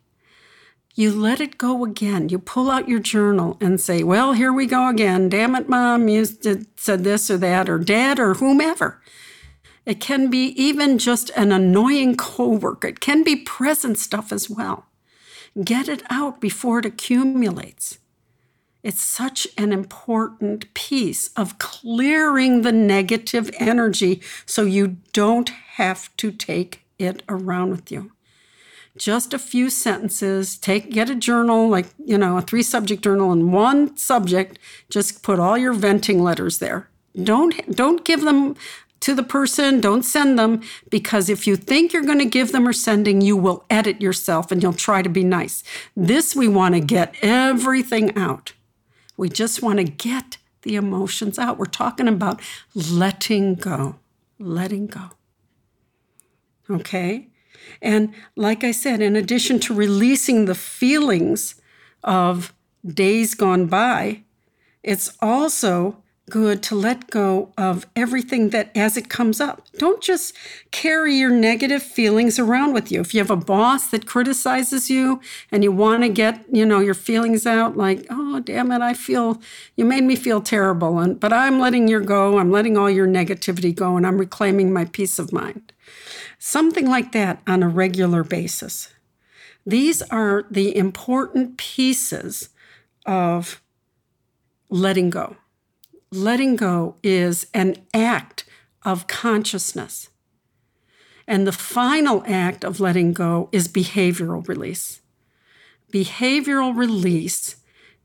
[0.94, 2.28] you let it go again.
[2.28, 5.28] You pull out your journal and say, Well, here we go again.
[5.28, 6.66] Damn it, mom, you said
[7.04, 9.00] this or that, or dad, or whomever.
[9.84, 12.88] It can be even just an annoying coworker.
[12.88, 14.86] It can be present stuff as well.
[15.62, 17.98] Get it out before it accumulates.
[18.84, 26.30] It's such an important piece of clearing the negative energy so you don't have to
[26.30, 28.12] take it around with you.
[28.98, 33.32] Just a few sentences, take get a journal like, you know, a three subject journal
[33.32, 34.58] and one subject,
[34.90, 36.90] just put all your venting letters there.
[37.20, 38.54] Don't don't give them
[39.00, 42.68] to the person, don't send them because if you think you're going to give them
[42.68, 45.64] or sending, you will edit yourself and you'll try to be nice.
[45.96, 48.52] This we want to get everything out.
[49.16, 51.58] We just want to get the emotions out.
[51.58, 52.40] We're talking about
[52.74, 53.96] letting go,
[54.38, 55.10] letting go.
[56.68, 57.28] Okay?
[57.80, 61.60] And like I said, in addition to releasing the feelings
[62.02, 62.52] of
[62.86, 64.22] days gone by,
[64.82, 69.66] it's also good to let go of everything that as it comes up.
[69.78, 70.34] Don't just
[70.70, 73.00] carry your negative feelings around with you.
[73.00, 75.20] If you have a boss that criticizes you
[75.52, 78.94] and you want to get, you know, your feelings out like, "Oh, damn it, I
[78.94, 79.40] feel
[79.76, 82.38] you made me feel terrible." And but I'm letting you go.
[82.38, 85.72] I'm letting all your negativity go and I'm reclaiming my peace of mind.
[86.38, 88.88] Something like that on a regular basis.
[89.66, 92.50] These are the important pieces
[93.06, 93.62] of
[94.70, 95.36] letting go
[96.14, 98.44] letting go is an act
[98.82, 100.08] of consciousness.
[101.26, 105.00] And the final act of letting go is behavioral release.
[105.92, 107.56] Behavioral release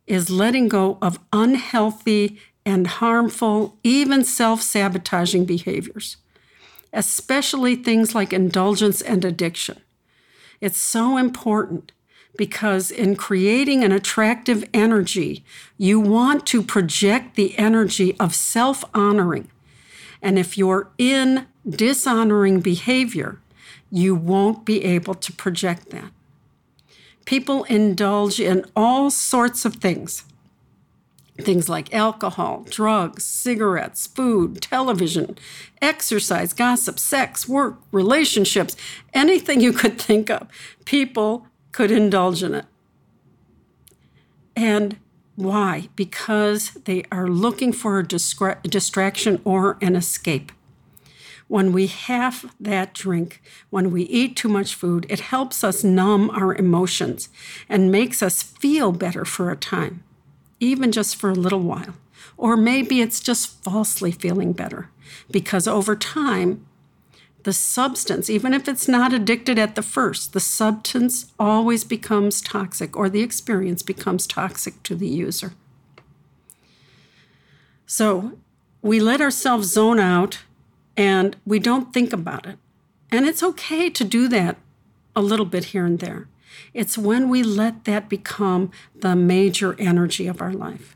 [0.07, 6.17] is letting go of unhealthy and harmful, even self sabotaging behaviors,
[6.93, 9.81] especially things like indulgence and addiction.
[10.61, 11.91] It's so important
[12.37, 15.43] because in creating an attractive energy,
[15.77, 19.49] you want to project the energy of self honoring.
[20.21, 23.39] And if you're in dishonoring behavior,
[23.91, 26.11] you won't be able to project that.
[27.25, 30.23] People indulge in all sorts of things
[31.41, 35.37] things like alcohol, drugs, cigarettes, food, television,
[35.81, 38.75] exercise, gossip, sex, work, relationships,
[39.13, 40.47] anything you could think of.
[40.85, 42.65] People could indulge in it.
[44.55, 44.97] And
[45.35, 45.87] why?
[45.95, 50.51] Because they are looking for a distra- distraction or an escape.
[51.47, 56.29] When we have that drink, when we eat too much food, it helps us numb
[56.29, 57.29] our emotions
[57.67, 60.03] and makes us feel better for a time,
[60.59, 61.95] even just for a little while.
[62.37, 64.89] Or maybe it's just falsely feeling better
[65.31, 66.65] because over time,
[67.43, 72.97] the substance, even if it's not addicted at the first, the substance always becomes toxic
[72.97, 75.53] or the experience becomes toxic to the user.
[77.85, 78.33] So
[78.81, 80.39] we let ourselves zone out
[80.97, 82.57] and we don't think about it.
[83.09, 84.57] And it's okay to do that
[85.15, 86.27] a little bit here and there.
[86.73, 90.95] It's when we let that become the major energy of our life.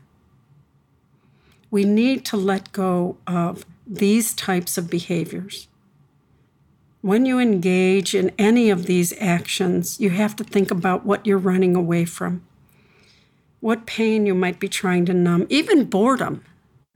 [1.70, 5.68] We need to let go of these types of behaviors.
[7.04, 11.36] When you engage in any of these actions, you have to think about what you're
[11.36, 12.46] running away from,
[13.60, 16.42] what pain you might be trying to numb, even boredom.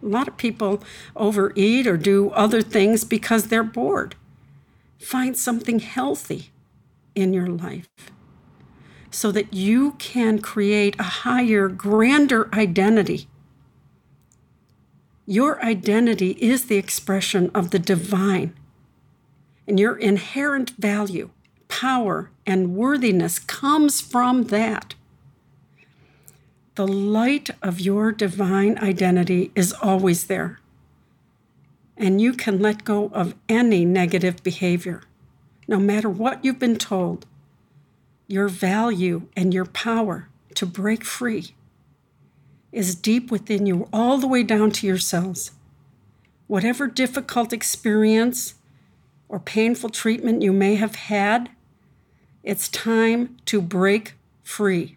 [0.03, 0.83] A lot of people
[1.15, 4.15] overeat or do other things because they're bored.
[4.99, 6.53] Find something healthy
[7.15, 7.91] in your life
[9.11, 13.29] so that you can create a higher, grander identity.
[15.27, 18.58] Your identity is the expression of the divine
[19.69, 21.29] and your inherent value,
[21.69, 24.95] power, and worthiness comes from that.
[26.75, 30.59] The light of your divine identity is always there.
[31.99, 35.03] And you can let go of any negative behavior,
[35.67, 37.27] no matter what you've been told.
[38.27, 41.55] Your value and your power to break free
[42.73, 45.51] is deep within you, all the way down to your cells.
[46.47, 48.55] Whatever difficult experience
[49.29, 51.51] or painful treatment you may have had,
[52.43, 54.97] it's time to break free,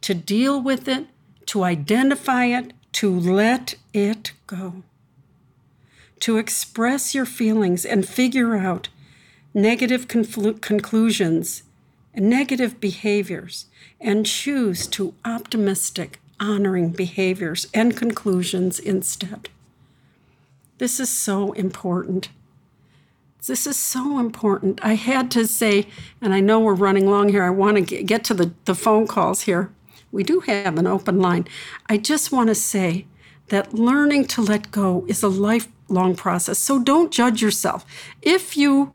[0.00, 1.06] to deal with it,
[1.46, 4.82] to identify it, to let it go,
[6.20, 8.88] to express your feelings and figure out
[9.52, 11.64] negative conflu- conclusions,
[12.14, 13.66] negative behaviors,
[14.00, 19.48] and choose to optimistic, honoring behaviors and conclusions instead.
[20.78, 22.30] This is so important.
[23.46, 24.80] This is so important.
[24.84, 25.86] I had to say,
[26.20, 29.06] and I know we're running long here, I want to get to the, the phone
[29.06, 29.72] calls here.
[30.12, 31.46] We do have an open line.
[31.86, 33.06] I just want to say
[33.48, 36.58] that learning to let go is a lifelong process.
[36.58, 37.86] So don't judge yourself.
[38.20, 38.92] If you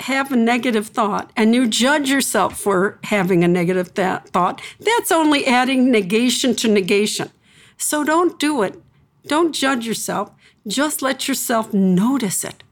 [0.00, 5.10] have a negative thought and you judge yourself for having a negative th- thought, that's
[5.10, 7.30] only adding negation to negation.
[7.76, 8.80] So don't do it.
[9.26, 10.30] Don't judge yourself.
[10.66, 12.62] Just let yourself notice it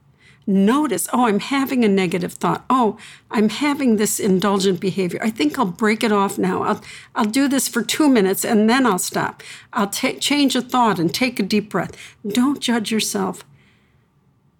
[0.46, 2.64] notice, oh, I'm having a negative thought.
[2.70, 2.96] Oh,
[3.30, 5.18] I'm having this indulgent behavior.
[5.22, 6.62] I think I'll break it off now.
[6.62, 6.82] I'll,
[7.14, 9.42] I'll do this for two minutes and then I'll stop.
[9.72, 11.96] I'll ta- change a thought and take a deep breath.
[12.26, 13.44] Don't judge yourself.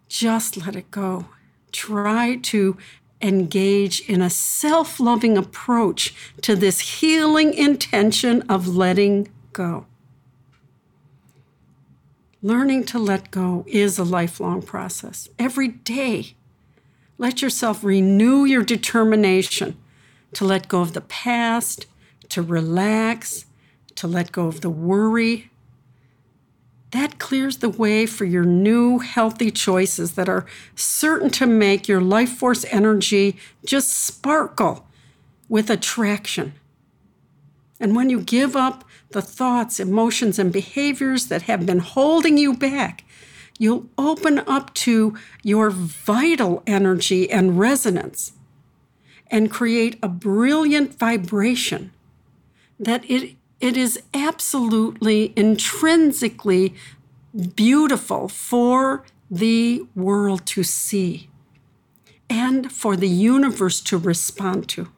[0.08, 1.26] Just let it go.
[1.72, 2.76] Try to
[3.22, 9.86] engage in a self loving approach to this healing intention of letting go.
[12.42, 15.28] Learning to let go is a lifelong process.
[15.38, 16.34] Every day,
[17.18, 19.76] let yourself renew your determination
[20.34, 21.86] to let go of the past,
[22.28, 23.46] to relax,
[23.94, 25.50] to let go of the worry.
[26.90, 32.02] That clears the way for your new healthy choices that are certain to make your
[32.02, 34.86] life force energy just sparkle
[35.48, 36.52] with attraction.
[37.80, 42.54] And when you give up the thoughts, emotions, and behaviors that have been holding you
[42.54, 43.04] back.
[43.58, 48.32] You'll open up to your vital energy and resonance
[49.30, 51.92] and create a brilliant vibration
[52.78, 56.74] that it, it is absolutely intrinsically
[57.54, 61.28] beautiful for the world to see.
[62.28, 64.88] and for the universe to respond to.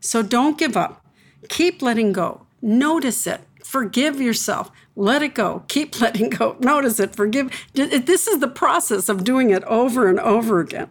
[0.00, 1.04] So don't give up.
[1.48, 2.46] Keep letting go.
[2.62, 3.40] Notice it.
[3.64, 4.70] Forgive yourself.
[4.94, 5.64] Let it go.
[5.68, 6.56] Keep letting go.
[6.60, 7.14] Notice it.
[7.14, 7.50] Forgive.
[7.74, 10.90] This is the process of doing it over and over again.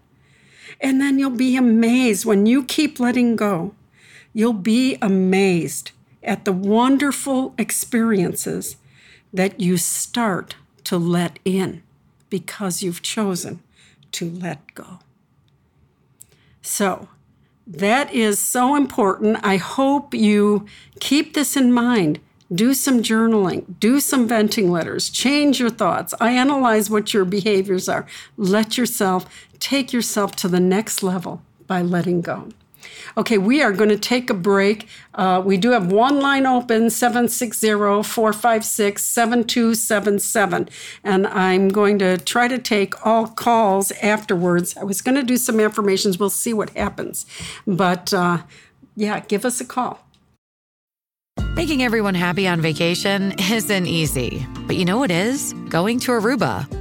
[0.81, 3.73] And then you'll be amazed when you keep letting go.
[4.33, 5.91] You'll be amazed
[6.23, 8.77] at the wonderful experiences
[9.33, 10.55] that you start
[10.85, 11.83] to let in
[12.29, 13.61] because you've chosen
[14.11, 14.99] to let go.
[16.61, 17.09] So,
[17.67, 19.37] that is so important.
[19.43, 20.65] I hope you
[20.99, 22.19] keep this in mind.
[22.53, 27.87] Do some journaling, do some venting letters, change your thoughts, I analyze what your behaviors
[27.87, 28.05] are.
[28.35, 32.49] Let yourself take yourself to the next level by letting go.
[33.17, 34.87] Okay, we are going to take a break.
[35.13, 37.69] Uh, we do have one line open 760
[38.03, 40.69] 456 7277.
[41.03, 44.77] And I'm going to try to take all calls afterwards.
[44.77, 46.19] I was going to do some affirmations.
[46.19, 47.25] We'll see what happens.
[47.67, 48.43] But uh,
[48.95, 50.05] yeah, give us a call.
[51.55, 54.45] Making everyone happy on vacation isn't easy.
[54.67, 55.53] But you know what is?
[55.69, 56.80] Going to Aruba.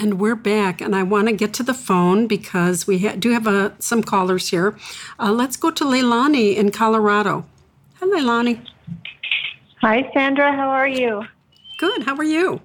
[0.00, 3.32] And we're back, and I want to get to the phone because we ha- do
[3.32, 4.78] have uh, some callers here.
[5.18, 7.44] Uh, let's go to Leilani in Colorado.
[7.96, 8.64] Hi, Leilani.
[9.80, 10.52] Hi, Sandra.
[10.52, 11.24] How are you?
[11.78, 12.04] Good.
[12.04, 12.60] How are you?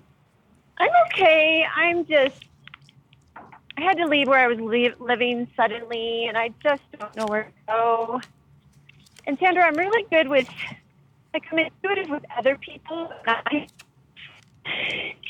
[0.77, 1.65] I'm okay.
[1.75, 2.45] I'm just.
[3.35, 7.25] I had to leave where I was li- living suddenly, and I just don't know
[7.25, 8.21] where to go.
[9.25, 10.47] And Sandra, I'm really good with.
[11.33, 13.11] Like, I'm intuitive with other people.
[13.25, 13.65] I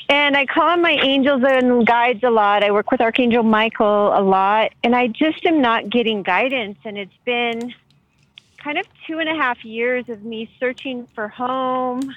[0.08, 2.62] and I call on my angels and guides a lot.
[2.62, 6.78] I work with Archangel Michael a lot, and I just am not getting guidance.
[6.84, 7.74] And it's been
[8.58, 12.14] kind of two and a half years of me searching for home,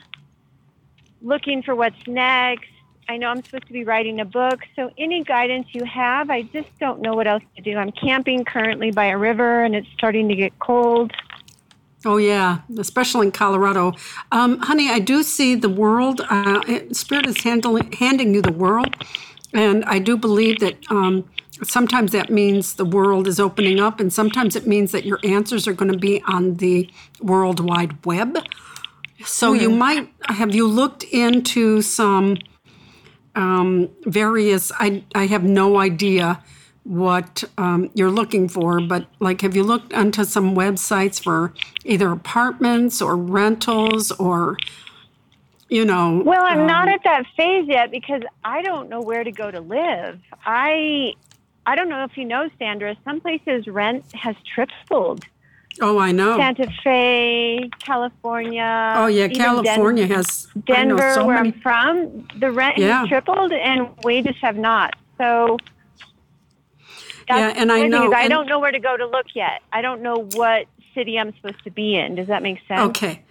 [1.22, 2.70] looking for what's next.
[3.10, 6.42] I know I'm supposed to be writing a book, so any guidance you have, I
[6.42, 7.78] just don't know what else to do.
[7.78, 11.14] I'm camping currently by a river, and it's starting to get cold.
[12.06, 13.94] Oh, yeah, especially in Colorado.
[14.32, 16.22] Um, honey, I do see the world.
[16.30, 18.96] Uh, Spirit is handling, handing you the world.
[19.54, 21.28] And I do believe that um,
[21.64, 25.68] sometimes that means the world is opening up, and sometimes it means that your answers
[25.68, 26.90] are going to be on the
[27.22, 28.38] World Wide Web.
[29.26, 29.62] So mm.
[29.62, 32.38] you might have you looked into some
[33.36, 36.44] um, various, I, I have no idea
[36.88, 42.12] what um, you're looking for, but like, have you looked onto some websites for either
[42.12, 44.58] apartments or rentals or,
[45.68, 46.22] you know?
[46.26, 49.52] Well, I'm um, not at that phase yet because I don't know where to go
[49.52, 50.20] to live.
[50.46, 51.14] I,
[51.66, 52.96] I don't know if you know, Sandra.
[53.04, 55.26] Some places rent has tripled.
[55.82, 56.38] Oh, I know.
[56.38, 58.94] Santa Fe, California.
[58.96, 61.54] Oh, yeah, California Den- has Denver, so where many...
[61.54, 62.28] I'm from.
[62.40, 63.02] The rent yeah.
[63.02, 64.96] has tripled, and wages have not.
[65.18, 65.58] So
[67.30, 68.14] yeah, and I know.
[68.14, 69.62] I don't know where to go to look yet.
[69.72, 72.16] I don't know what city I'm supposed to be in.
[72.16, 72.82] Does that make sense?
[72.82, 73.24] Okay.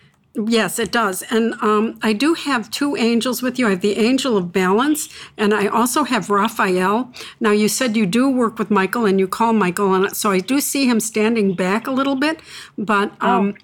[0.45, 1.23] Yes, it does.
[1.31, 3.69] And um, I do have two angels with you.
[3.69, 7.11] I have the angel of balance, and I also have Raphael.
[7.41, 10.41] Now, you said you do work with Michael and you call Michael, and so I
[10.41, 12.41] do see him standing back a little bit,
[12.77, 13.13] but.
[13.23, 13.63] Um, oh.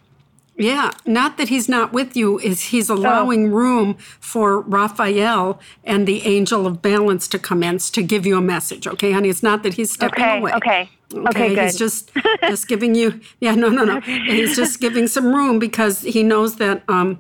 [0.57, 3.57] Yeah, not that he's not with you, is he's allowing oh.
[3.57, 8.43] room for Raphael and the angel of balance to come in to give you a
[8.43, 8.87] message.
[8.87, 10.53] Okay, honey, it's not that he's stepping okay, away.
[10.53, 10.91] Okay.
[11.15, 11.65] Okay, okay good.
[11.65, 12.11] He's just
[12.43, 14.01] just giving you yeah, no, no, no.
[14.01, 17.19] He's just giving some room because he knows that um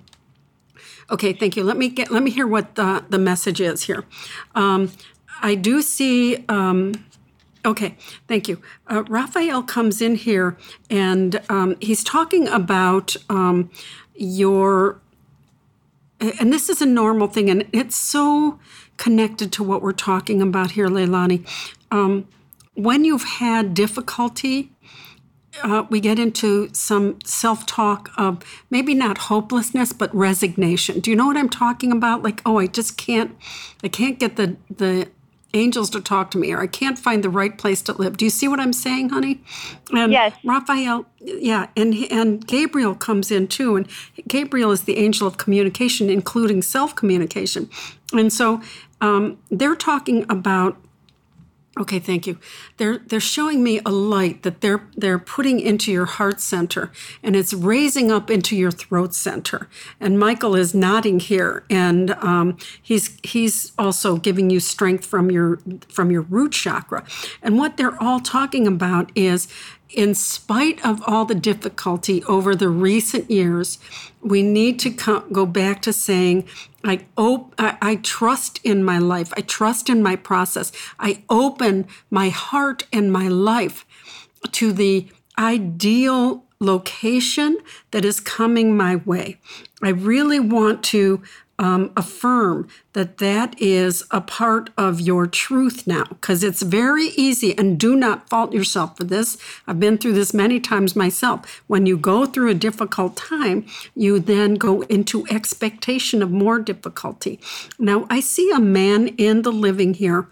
[1.10, 1.64] Okay, thank you.
[1.64, 4.04] Let me get let me hear what the the message is here.
[4.54, 4.92] Um
[5.42, 6.92] I do see um
[7.64, 7.96] Okay,
[8.26, 8.60] thank you.
[8.88, 10.56] Uh, Raphael comes in here
[10.90, 13.70] and um, he's talking about um,
[14.16, 15.00] your,
[16.20, 18.58] and this is a normal thing, and it's so
[18.96, 21.46] connected to what we're talking about here, Leilani.
[21.90, 22.26] Um,
[22.74, 24.72] when you've had difficulty,
[25.62, 31.00] uh, we get into some self talk of maybe not hopelessness, but resignation.
[31.00, 32.22] Do you know what I'm talking about?
[32.22, 33.36] Like, oh, I just can't,
[33.84, 35.08] I can't get the the
[35.54, 38.16] angels to talk to me or I can't find the right place to live.
[38.16, 39.40] Do you see what I'm saying, honey?
[39.92, 40.34] And yes.
[40.44, 43.86] Raphael, yeah, and and Gabriel comes in too, and
[44.28, 47.68] Gabriel is the angel of communication, including self communication,
[48.12, 48.60] and so
[49.00, 50.76] um, they're talking about
[51.78, 52.38] Okay, thank you.
[52.76, 56.92] They're they're showing me a light that they're they're putting into your heart center,
[57.22, 59.68] and it's raising up into your throat center.
[59.98, 65.60] And Michael is nodding here, and um, he's he's also giving you strength from your
[65.88, 67.06] from your root chakra.
[67.42, 69.48] And what they're all talking about is
[69.94, 73.78] in spite of all the difficulty over the recent years,
[74.20, 74.90] we need to
[75.32, 76.46] go back to saying,
[76.84, 79.32] I, op- I, I trust in my life.
[79.36, 80.72] I trust in my process.
[80.98, 83.84] I open my heart and my life
[84.52, 85.06] to the
[85.38, 87.58] ideal location
[87.90, 89.38] that is coming my way.
[89.82, 91.22] I really want to
[91.62, 97.56] um, affirm that that is a part of your truth now because it's very easy
[97.56, 99.38] and do not fault yourself for this
[99.68, 104.18] i've been through this many times myself when you go through a difficult time you
[104.18, 107.38] then go into expectation of more difficulty
[107.78, 110.28] now i see a man in the living here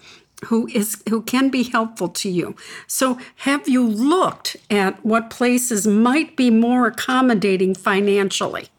[0.46, 2.56] who is who can be helpful to you.
[2.86, 8.70] So have you looked at what places might be more accommodating financially?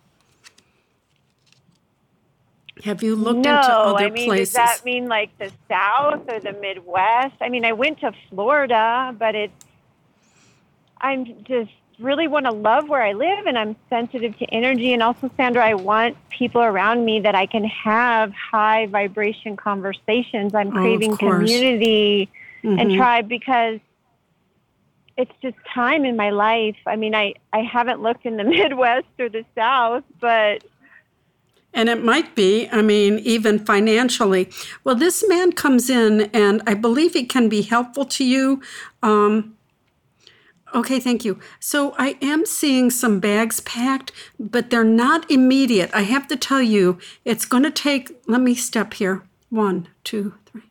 [2.83, 4.53] Have you looked no, into other I mean, places?
[4.53, 7.35] does that mean like the South or the Midwest?
[7.41, 9.65] I mean, I went to Florida, but it's,
[10.99, 14.93] I'm just really want to love where I live and I'm sensitive to energy.
[14.93, 20.55] And also, Sandra, I want people around me that I can have high vibration conversations.
[20.55, 22.29] I'm craving oh, community
[22.63, 22.79] mm-hmm.
[22.79, 23.79] and tribe because
[25.17, 26.77] it's just time in my life.
[26.87, 30.63] I mean, I, I haven't looked in the Midwest or the South, but
[31.73, 34.49] and it might be, I mean, even financially.
[34.83, 38.61] Well, this man comes in, and I believe he can be helpful to you.
[39.01, 39.55] Um,
[40.75, 41.39] okay, thank you.
[41.59, 45.89] So I am seeing some bags packed, but they're not immediate.
[45.93, 50.35] I have to tell you, it's going to take, let me step here one, two,
[50.45, 50.63] three,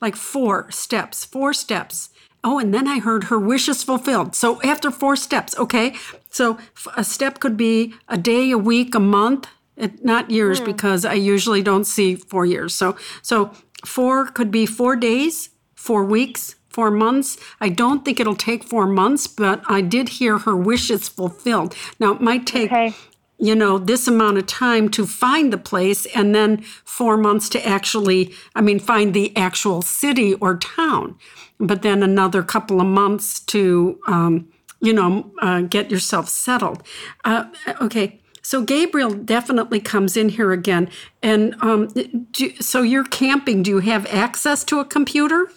[0.00, 2.10] like four steps, four steps.
[2.44, 4.34] Oh, and then I heard her wishes fulfilled.
[4.34, 5.94] So after four steps, okay.
[6.30, 6.58] So
[6.96, 10.66] a step could be a day, a week, a month, it, not years mm.
[10.66, 12.74] because I usually don't see four years.
[12.74, 13.52] So so
[13.84, 17.38] four could be four days, four weeks, four months.
[17.60, 21.74] I don't think it'll take four months, but I did hear her wishes fulfilled.
[21.98, 22.94] Now it might take okay.
[23.38, 27.66] you know this amount of time to find the place and then four months to
[27.66, 31.16] actually I mean find the actual city or town,
[31.58, 34.48] but then another couple of months to um,
[34.80, 36.82] you know uh, get yourself settled.
[37.24, 37.44] Uh,
[37.80, 40.88] okay so Gabriel definitely comes in here again.
[41.22, 41.88] And um,
[42.32, 43.62] do, so you're camping.
[43.62, 45.50] Do you have access to a computer?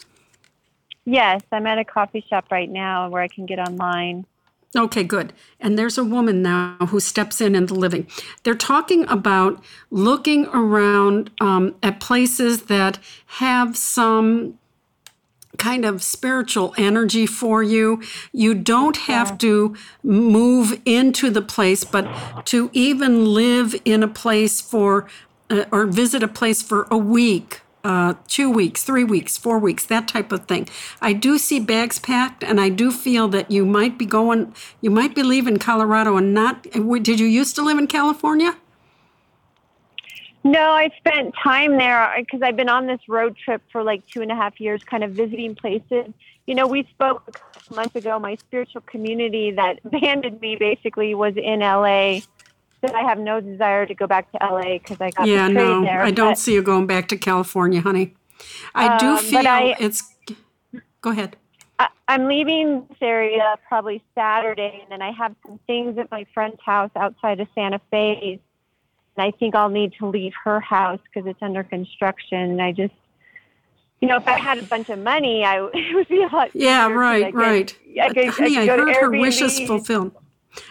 [1.06, 4.26] Yes, I'm at a coffee shop right now where I can get online.
[4.76, 5.32] Okay, good.
[5.58, 8.08] And there's a woman now who steps in in the living.
[8.44, 14.60] They're talking about looking around um, at places that have some
[15.58, 18.02] kind of spiritual energy for you.
[18.32, 24.62] You don't have to move into the place, but to even live in a place
[24.62, 25.08] for
[25.49, 27.62] uh, or visit a place for a week.
[27.84, 30.70] Uh, two weeks, three weeks, four weeks, that type of thing.
[31.02, 34.91] I do see bags packed, and I do feel that you might be going, you
[34.91, 36.62] might be leaving Colorado and not.
[36.64, 38.56] Did you used to live in California?
[40.44, 44.22] No, I spent time there because I've been on this road trip for like two
[44.22, 46.12] and a half years, kind of visiting places.
[46.48, 48.18] You know, we spoke a couple months ago.
[48.18, 52.22] My spiritual community that abandoned me basically was in LA.
[52.82, 55.84] That I have no desire to go back to LA because I got yeah, no,
[55.84, 56.02] there.
[56.02, 58.16] I don't see you going back to California, honey.
[58.74, 60.02] I do um, feel I, it's.
[61.02, 61.36] Go ahead.
[61.78, 66.26] I, I'm leaving this area probably Saturday, and then I have some things at my
[66.34, 68.39] friend's house outside of Santa Fe
[69.18, 72.39] and I think I'll need to leave her house because it's under construction.
[72.39, 72.93] And I just,
[73.99, 76.51] you know, if I had a bunch of money, I it would be a lot.
[76.53, 77.78] Yeah, right, right.
[78.01, 80.14] I, could, Honey, I, I heard her wishes fulfilled.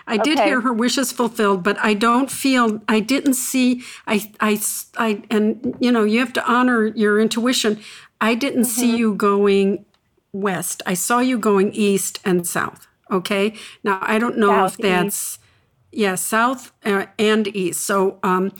[0.06, 0.48] I did okay.
[0.48, 4.60] hear her wishes fulfilled, but I don't feel I didn't see I I
[4.98, 7.80] I and you know you have to honor your intuition.
[8.20, 8.80] I didn't mm-hmm.
[8.80, 9.86] see you going
[10.32, 10.82] west.
[10.84, 12.88] I saw you going east and south.
[13.10, 15.38] Okay, now I don't know south, if that's
[15.92, 17.84] yeah, south uh, and east.
[17.86, 18.52] So um,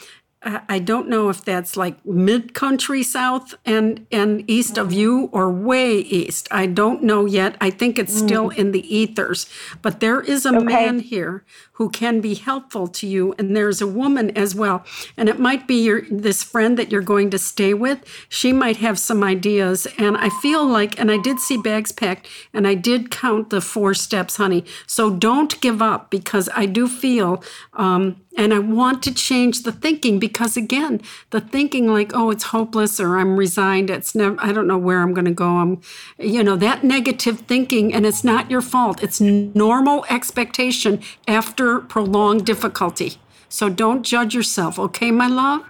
[0.43, 5.51] I don't know if that's like mid country south and, and east of you or
[5.51, 6.49] way east.
[6.51, 7.57] I don't know yet.
[7.61, 8.57] I think it's still mm.
[8.57, 9.47] in the ethers.
[9.82, 10.64] But there is a okay.
[10.64, 14.84] man here who can be helpful to you, and there's a woman as well.
[15.16, 18.01] And it might be your this friend that you're going to stay with.
[18.30, 19.86] She might have some ideas.
[19.99, 23.61] And I feel like, and I did see bags packed, and I did count the
[23.61, 24.64] four steps, honey.
[24.86, 27.43] So don't give up because I do feel
[27.74, 32.45] um, And I want to change the thinking because, again, the thinking like, oh, it's
[32.45, 35.59] hopeless or I'm resigned, it's never, I don't know where I'm going to go.
[35.59, 35.82] I'm,
[36.18, 39.03] you know, that negative thinking, and it's not your fault.
[39.03, 43.18] It's normal expectation after prolonged difficulty.
[43.51, 45.68] So don't judge yourself, okay, my love?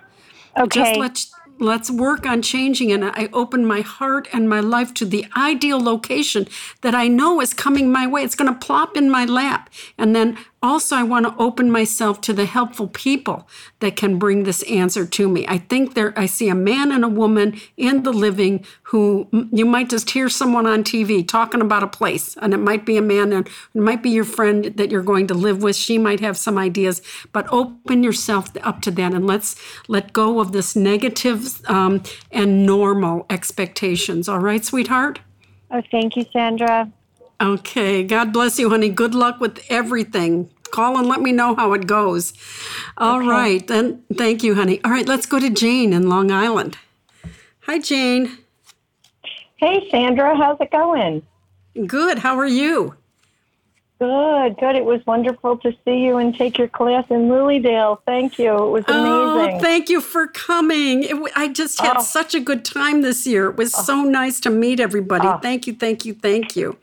[0.56, 0.80] Okay.
[0.80, 5.04] Just let's let's work on changing and i open my heart and my life to
[5.04, 6.48] the ideal location
[6.80, 9.68] that i know is coming my way it's going to plop in my lap
[9.98, 13.48] and then also i want to open myself to the helpful people
[13.80, 15.46] that can bring this answer to me.
[15.48, 19.64] I think there i see a man and a woman in the living who you
[19.64, 23.02] might just hear someone on tv talking about a place and it might be a
[23.02, 25.76] man and it might be your friend that you're going to live with.
[25.76, 27.02] She might have some ideas
[27.32, 29.56] but open yourself up to that and let's
[29.88, 34.28] let go of this negative um, and normal expectations.
[34.28, 35.20] All right sweetheart?
[35.70, 36.90] Oh, thank you, Sandra.
[37.41, 38.03] Okay.
[38.05, 38.91] God bless you, honey.
[38.91, 40.51] Good luck with everything.
[40.70, 42.32] Call and let me know how it goes.
[42.97, 43.28] All okay.
[43.28, 43.66] right.
[43.66, 44.80] Then thank you, honey.
[44.84, 46.78] All right, let's go to Jane in Long Island.
[47.62, 48.38] Hi, Jane.
[49.57, 50.36] Hey, Sandra.
[50.36, 51.22] How's it going?
[51.86, 52.18] Good.
[52.18, 52.95] How are you?
[54.01, 54.76] Good, good.
[54.76, 58.01] It was wonderful to see you and take your class in Lily Dale.
[58.07, 58.57] Thank you.
[58.57, 59.59] It was oh, amazing.
[59.59, 61.03] Oh, thank you for coming.
[61.03, 62.03] It, I just had oh.
[62.03, 63.51] such a good time this year.
[63.51, 63.82] It was oh.
[63.82, 65.28] so nice to meet everybody.
[65.28, 65.36] Oh.
[65.36, 66.78] Thank you, thank you, thank you.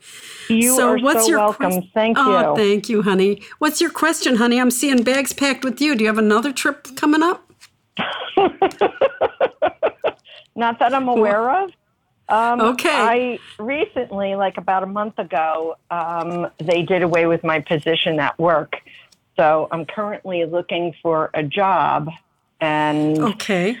[0.48, 1.72] You so are what's so your welcome.
[1.72, 2.36] Quest- thank oh, you.
[2.36, 3.42] Oh, thank you, honey.
[3.58, 4.60] What's your question, honey?
[4.60, 5.96] I'm seeing bags packed with you.
[5.96, 7.50] Do you have another trip coming up?
[10.54, 11.72] Not that I'm aware of.
[12.28, 12.90] Um, okay.
[12.90, 18.38] I recently, like about a month ago, um, they did away with my position at
[18.38, 18.76] work.
[19.36, 22.10] So I'm currently looking for a job.
[22.60, 23.78] And okay.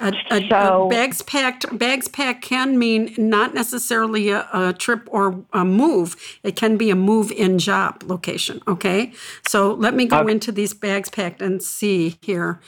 [0.00, 5.06] A, a, so, a bags packed bags packed can mean not necessarily a, a, trip
[5.10, 6.16] or a move.
[6.42, 8.62] It can be a move in job location.
[8.66, 9.12] Okay,
[9.46, 10.32] so let me go okay.
[10.32, 12.58] into these bags packed and see here.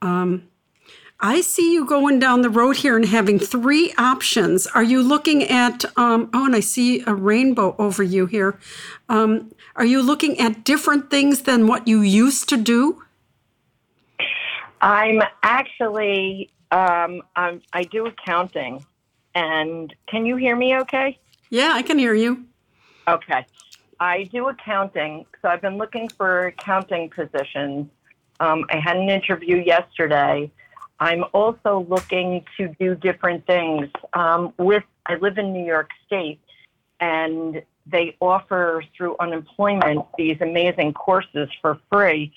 [0.00, 0.48] Um,
[1.22, 4.66] I see you going down the road here and having three options.
[4.68, 8.58] Are you looking at, um, oh, and I see a rainbow over you here.
[9.10, 13.02] Um, are you looking at different things than what you used to do?
[14.80, 18.84] I'm actually, um, I'm, I do accounting.
[19.34, 21.18] And can you hear me okay?
[21.50, 22.46] Yeah, I can hear you.
[23.06, 23.44] Okay.
[24.00, 25.26] I do accounting.
[25.42, 27.88] So I've been looking for accounting positions.
[28.40, 30.50] Um, I had an interview yesterday
[31.00, 33.88] I'm also looking to do different things.
[34.12, 36.40] Um, with I live in New York State,
[37.00, 42.32] and they offer through unemployment these amazing courses for free.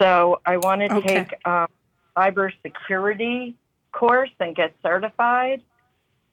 [0.00, 1.24] So I want to okay.
[1.24, 1.66] take a
[2.16, 3.54] cybersecurity
[3.92, 5.62] course and get certified.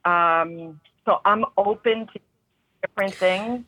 [0.03, 2.19] Um, so I'm open to
[2.81, 3.63] different things.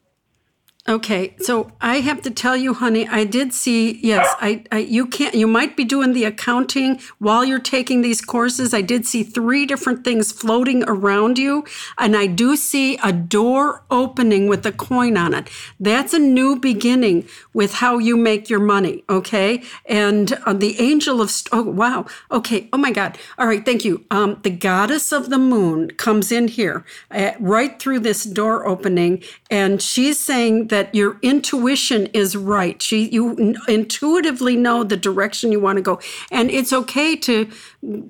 [0.88, 4.00] Okay, so I have to tell you, honey, I did see.
[4.04, 5.34] Yes, I, I, you can't.
[5.34, 8.72] You might be doing the accounting while you're taking these courses.
[8.72, 11.66] I did see three different things floating around you,
[11.98, 15.50] and I do see a door opening with a coin on it.
[15.80, 19.04] That's a new beginning with how you make your money.
[19.10, 23.86] Okay, and uh, the angel of oh wow, okay, oh my God, all right, thank
[23.86, 24.06] you.
[24.12, 29.24] Um, the goddess of the moon comes in here uh, right through this door opening,
[29.50, 32.92] and she's saying that your intuition is right.
[32.92, 36.00] You intuitively know the direction you want to go.
[36.32, 37.50] And it's okay to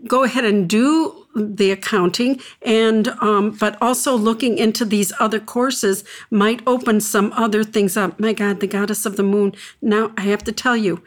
[0.07, 6.03] go ahead and do the accounting and um, but also looking into these other courses
[6.32, 8.20] might open some other things up.
[8.20, 9.53] My god the goddess of the moon.
[9.82, 11.03] Now i have to tell you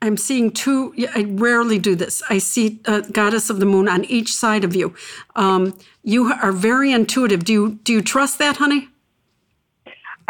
[0.00, 2.22] i'm seeing two i rarely do this.
[2.30, 4.94] I see a goddess of the moon on each side of you.
[5.34, 7.44] Um, you are very intuitive.
[7.44, 8.91] Do you do you trust that honey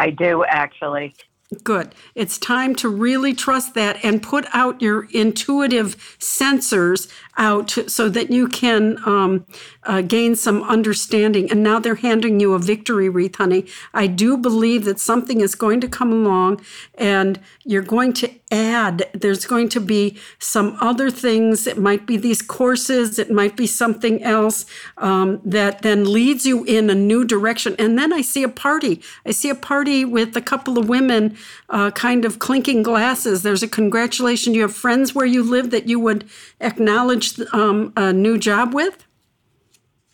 [0.03, 1.15] I do actually.
[1.63, 1.95] Good.
[2.13, 8.29] It's time to really trust that and put out your intuitive sensors out so that
[8.29, 9.45] you can um,
[9.85, 11.49] uh, gain some understanding.
[11.51, 13.65] And now they're handing you a victory wreath, honey.
[13.93, 16.61] I do believe that something is going to come along
[16.95, 21.65] and you're going to add, there's going to be some other things.
[21.65, 24.65] It might be these courses, it might be something else
[24.97, 27.75] um, that then leads you in a new direction.
[27.79, 29.01] And then I see a party.
[29.25, 31.35] I see a party with a couple of women
[31.69, 33.41] uh, kind of clinking glasses.
[33.41, 34.53] There's a congratulation.
[34.53, 36.29] You have friends where you live that you would
[36.59, 39.05] acknowledge um, a new job with?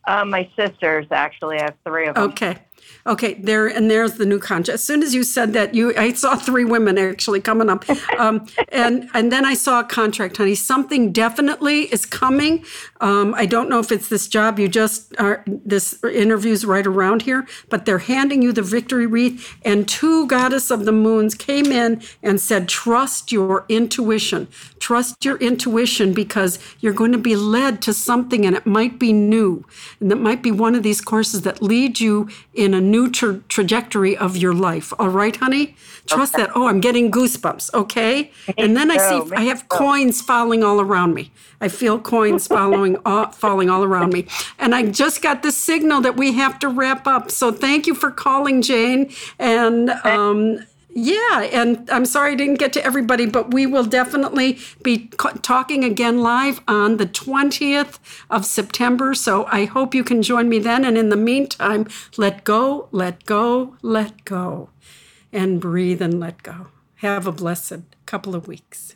[0.05, 1.57] Uh, my sisters, actually.
[1.59, 2.31] I have three of them.
[2.31, 2.57] Okay.
[3.09, 4.75] Okay, there and there's the new contract.
[4.75, 7.83] As soon as you said that, you I saw three women actually coming up,
[8.19, 10.53] um, and and then I saw a contract, honey.
[10.53, 12.63] Something definitely is coming.
[13.01, 15.43] Um, I don't know if it's this job you just are.
[15.47, 20.69] This interview's right around here, but they're handing you the victory wreath, and two goddess
[20.69, 24.47] of the moons came in and said, "Trust your intuition.
[24.77, 29.13] Trust your intuition because you're going to be led to something, and it might be
[29.13, 29.65] new,
[29.99, 33.41] and that might be one of these courses that lead you in a new tra-
[33.47, 34.93] trajectory of your life.
[34.99, 35.75] All right, honey?
[36.05, 36.43] Trust okay.
[36.43, 36.51] that.
[36.55, 37.73] Oh, I'm getting goosebumps.
[37.73, 38.31] Okay.
[38.57, 41.31] and then I see I have coins falling all around me.
[41.61, 44.27] I feel coins following all, falling all around me.
[44.57, 47.31] And I just got the signal that we have to wrap up.
[47.31, 49.11] So thank you for calling, Jane.
[49.37, 50.59] And um,
[51.05, 55.09] yeah, and I'm sorry I didn't get to everybody, but we will definitely be
[55.41, 59.13] talking again live on the 20th of September.
[59.13, 60.83] So I hope you can join me then.
[60.83, 61.87] And in the meantime,
[62.17, 64.69] let go, let go, let go,
[65.31, 66.67] and breathe and let go.
[66.95, 68.95] Have a blessed couple of weeks.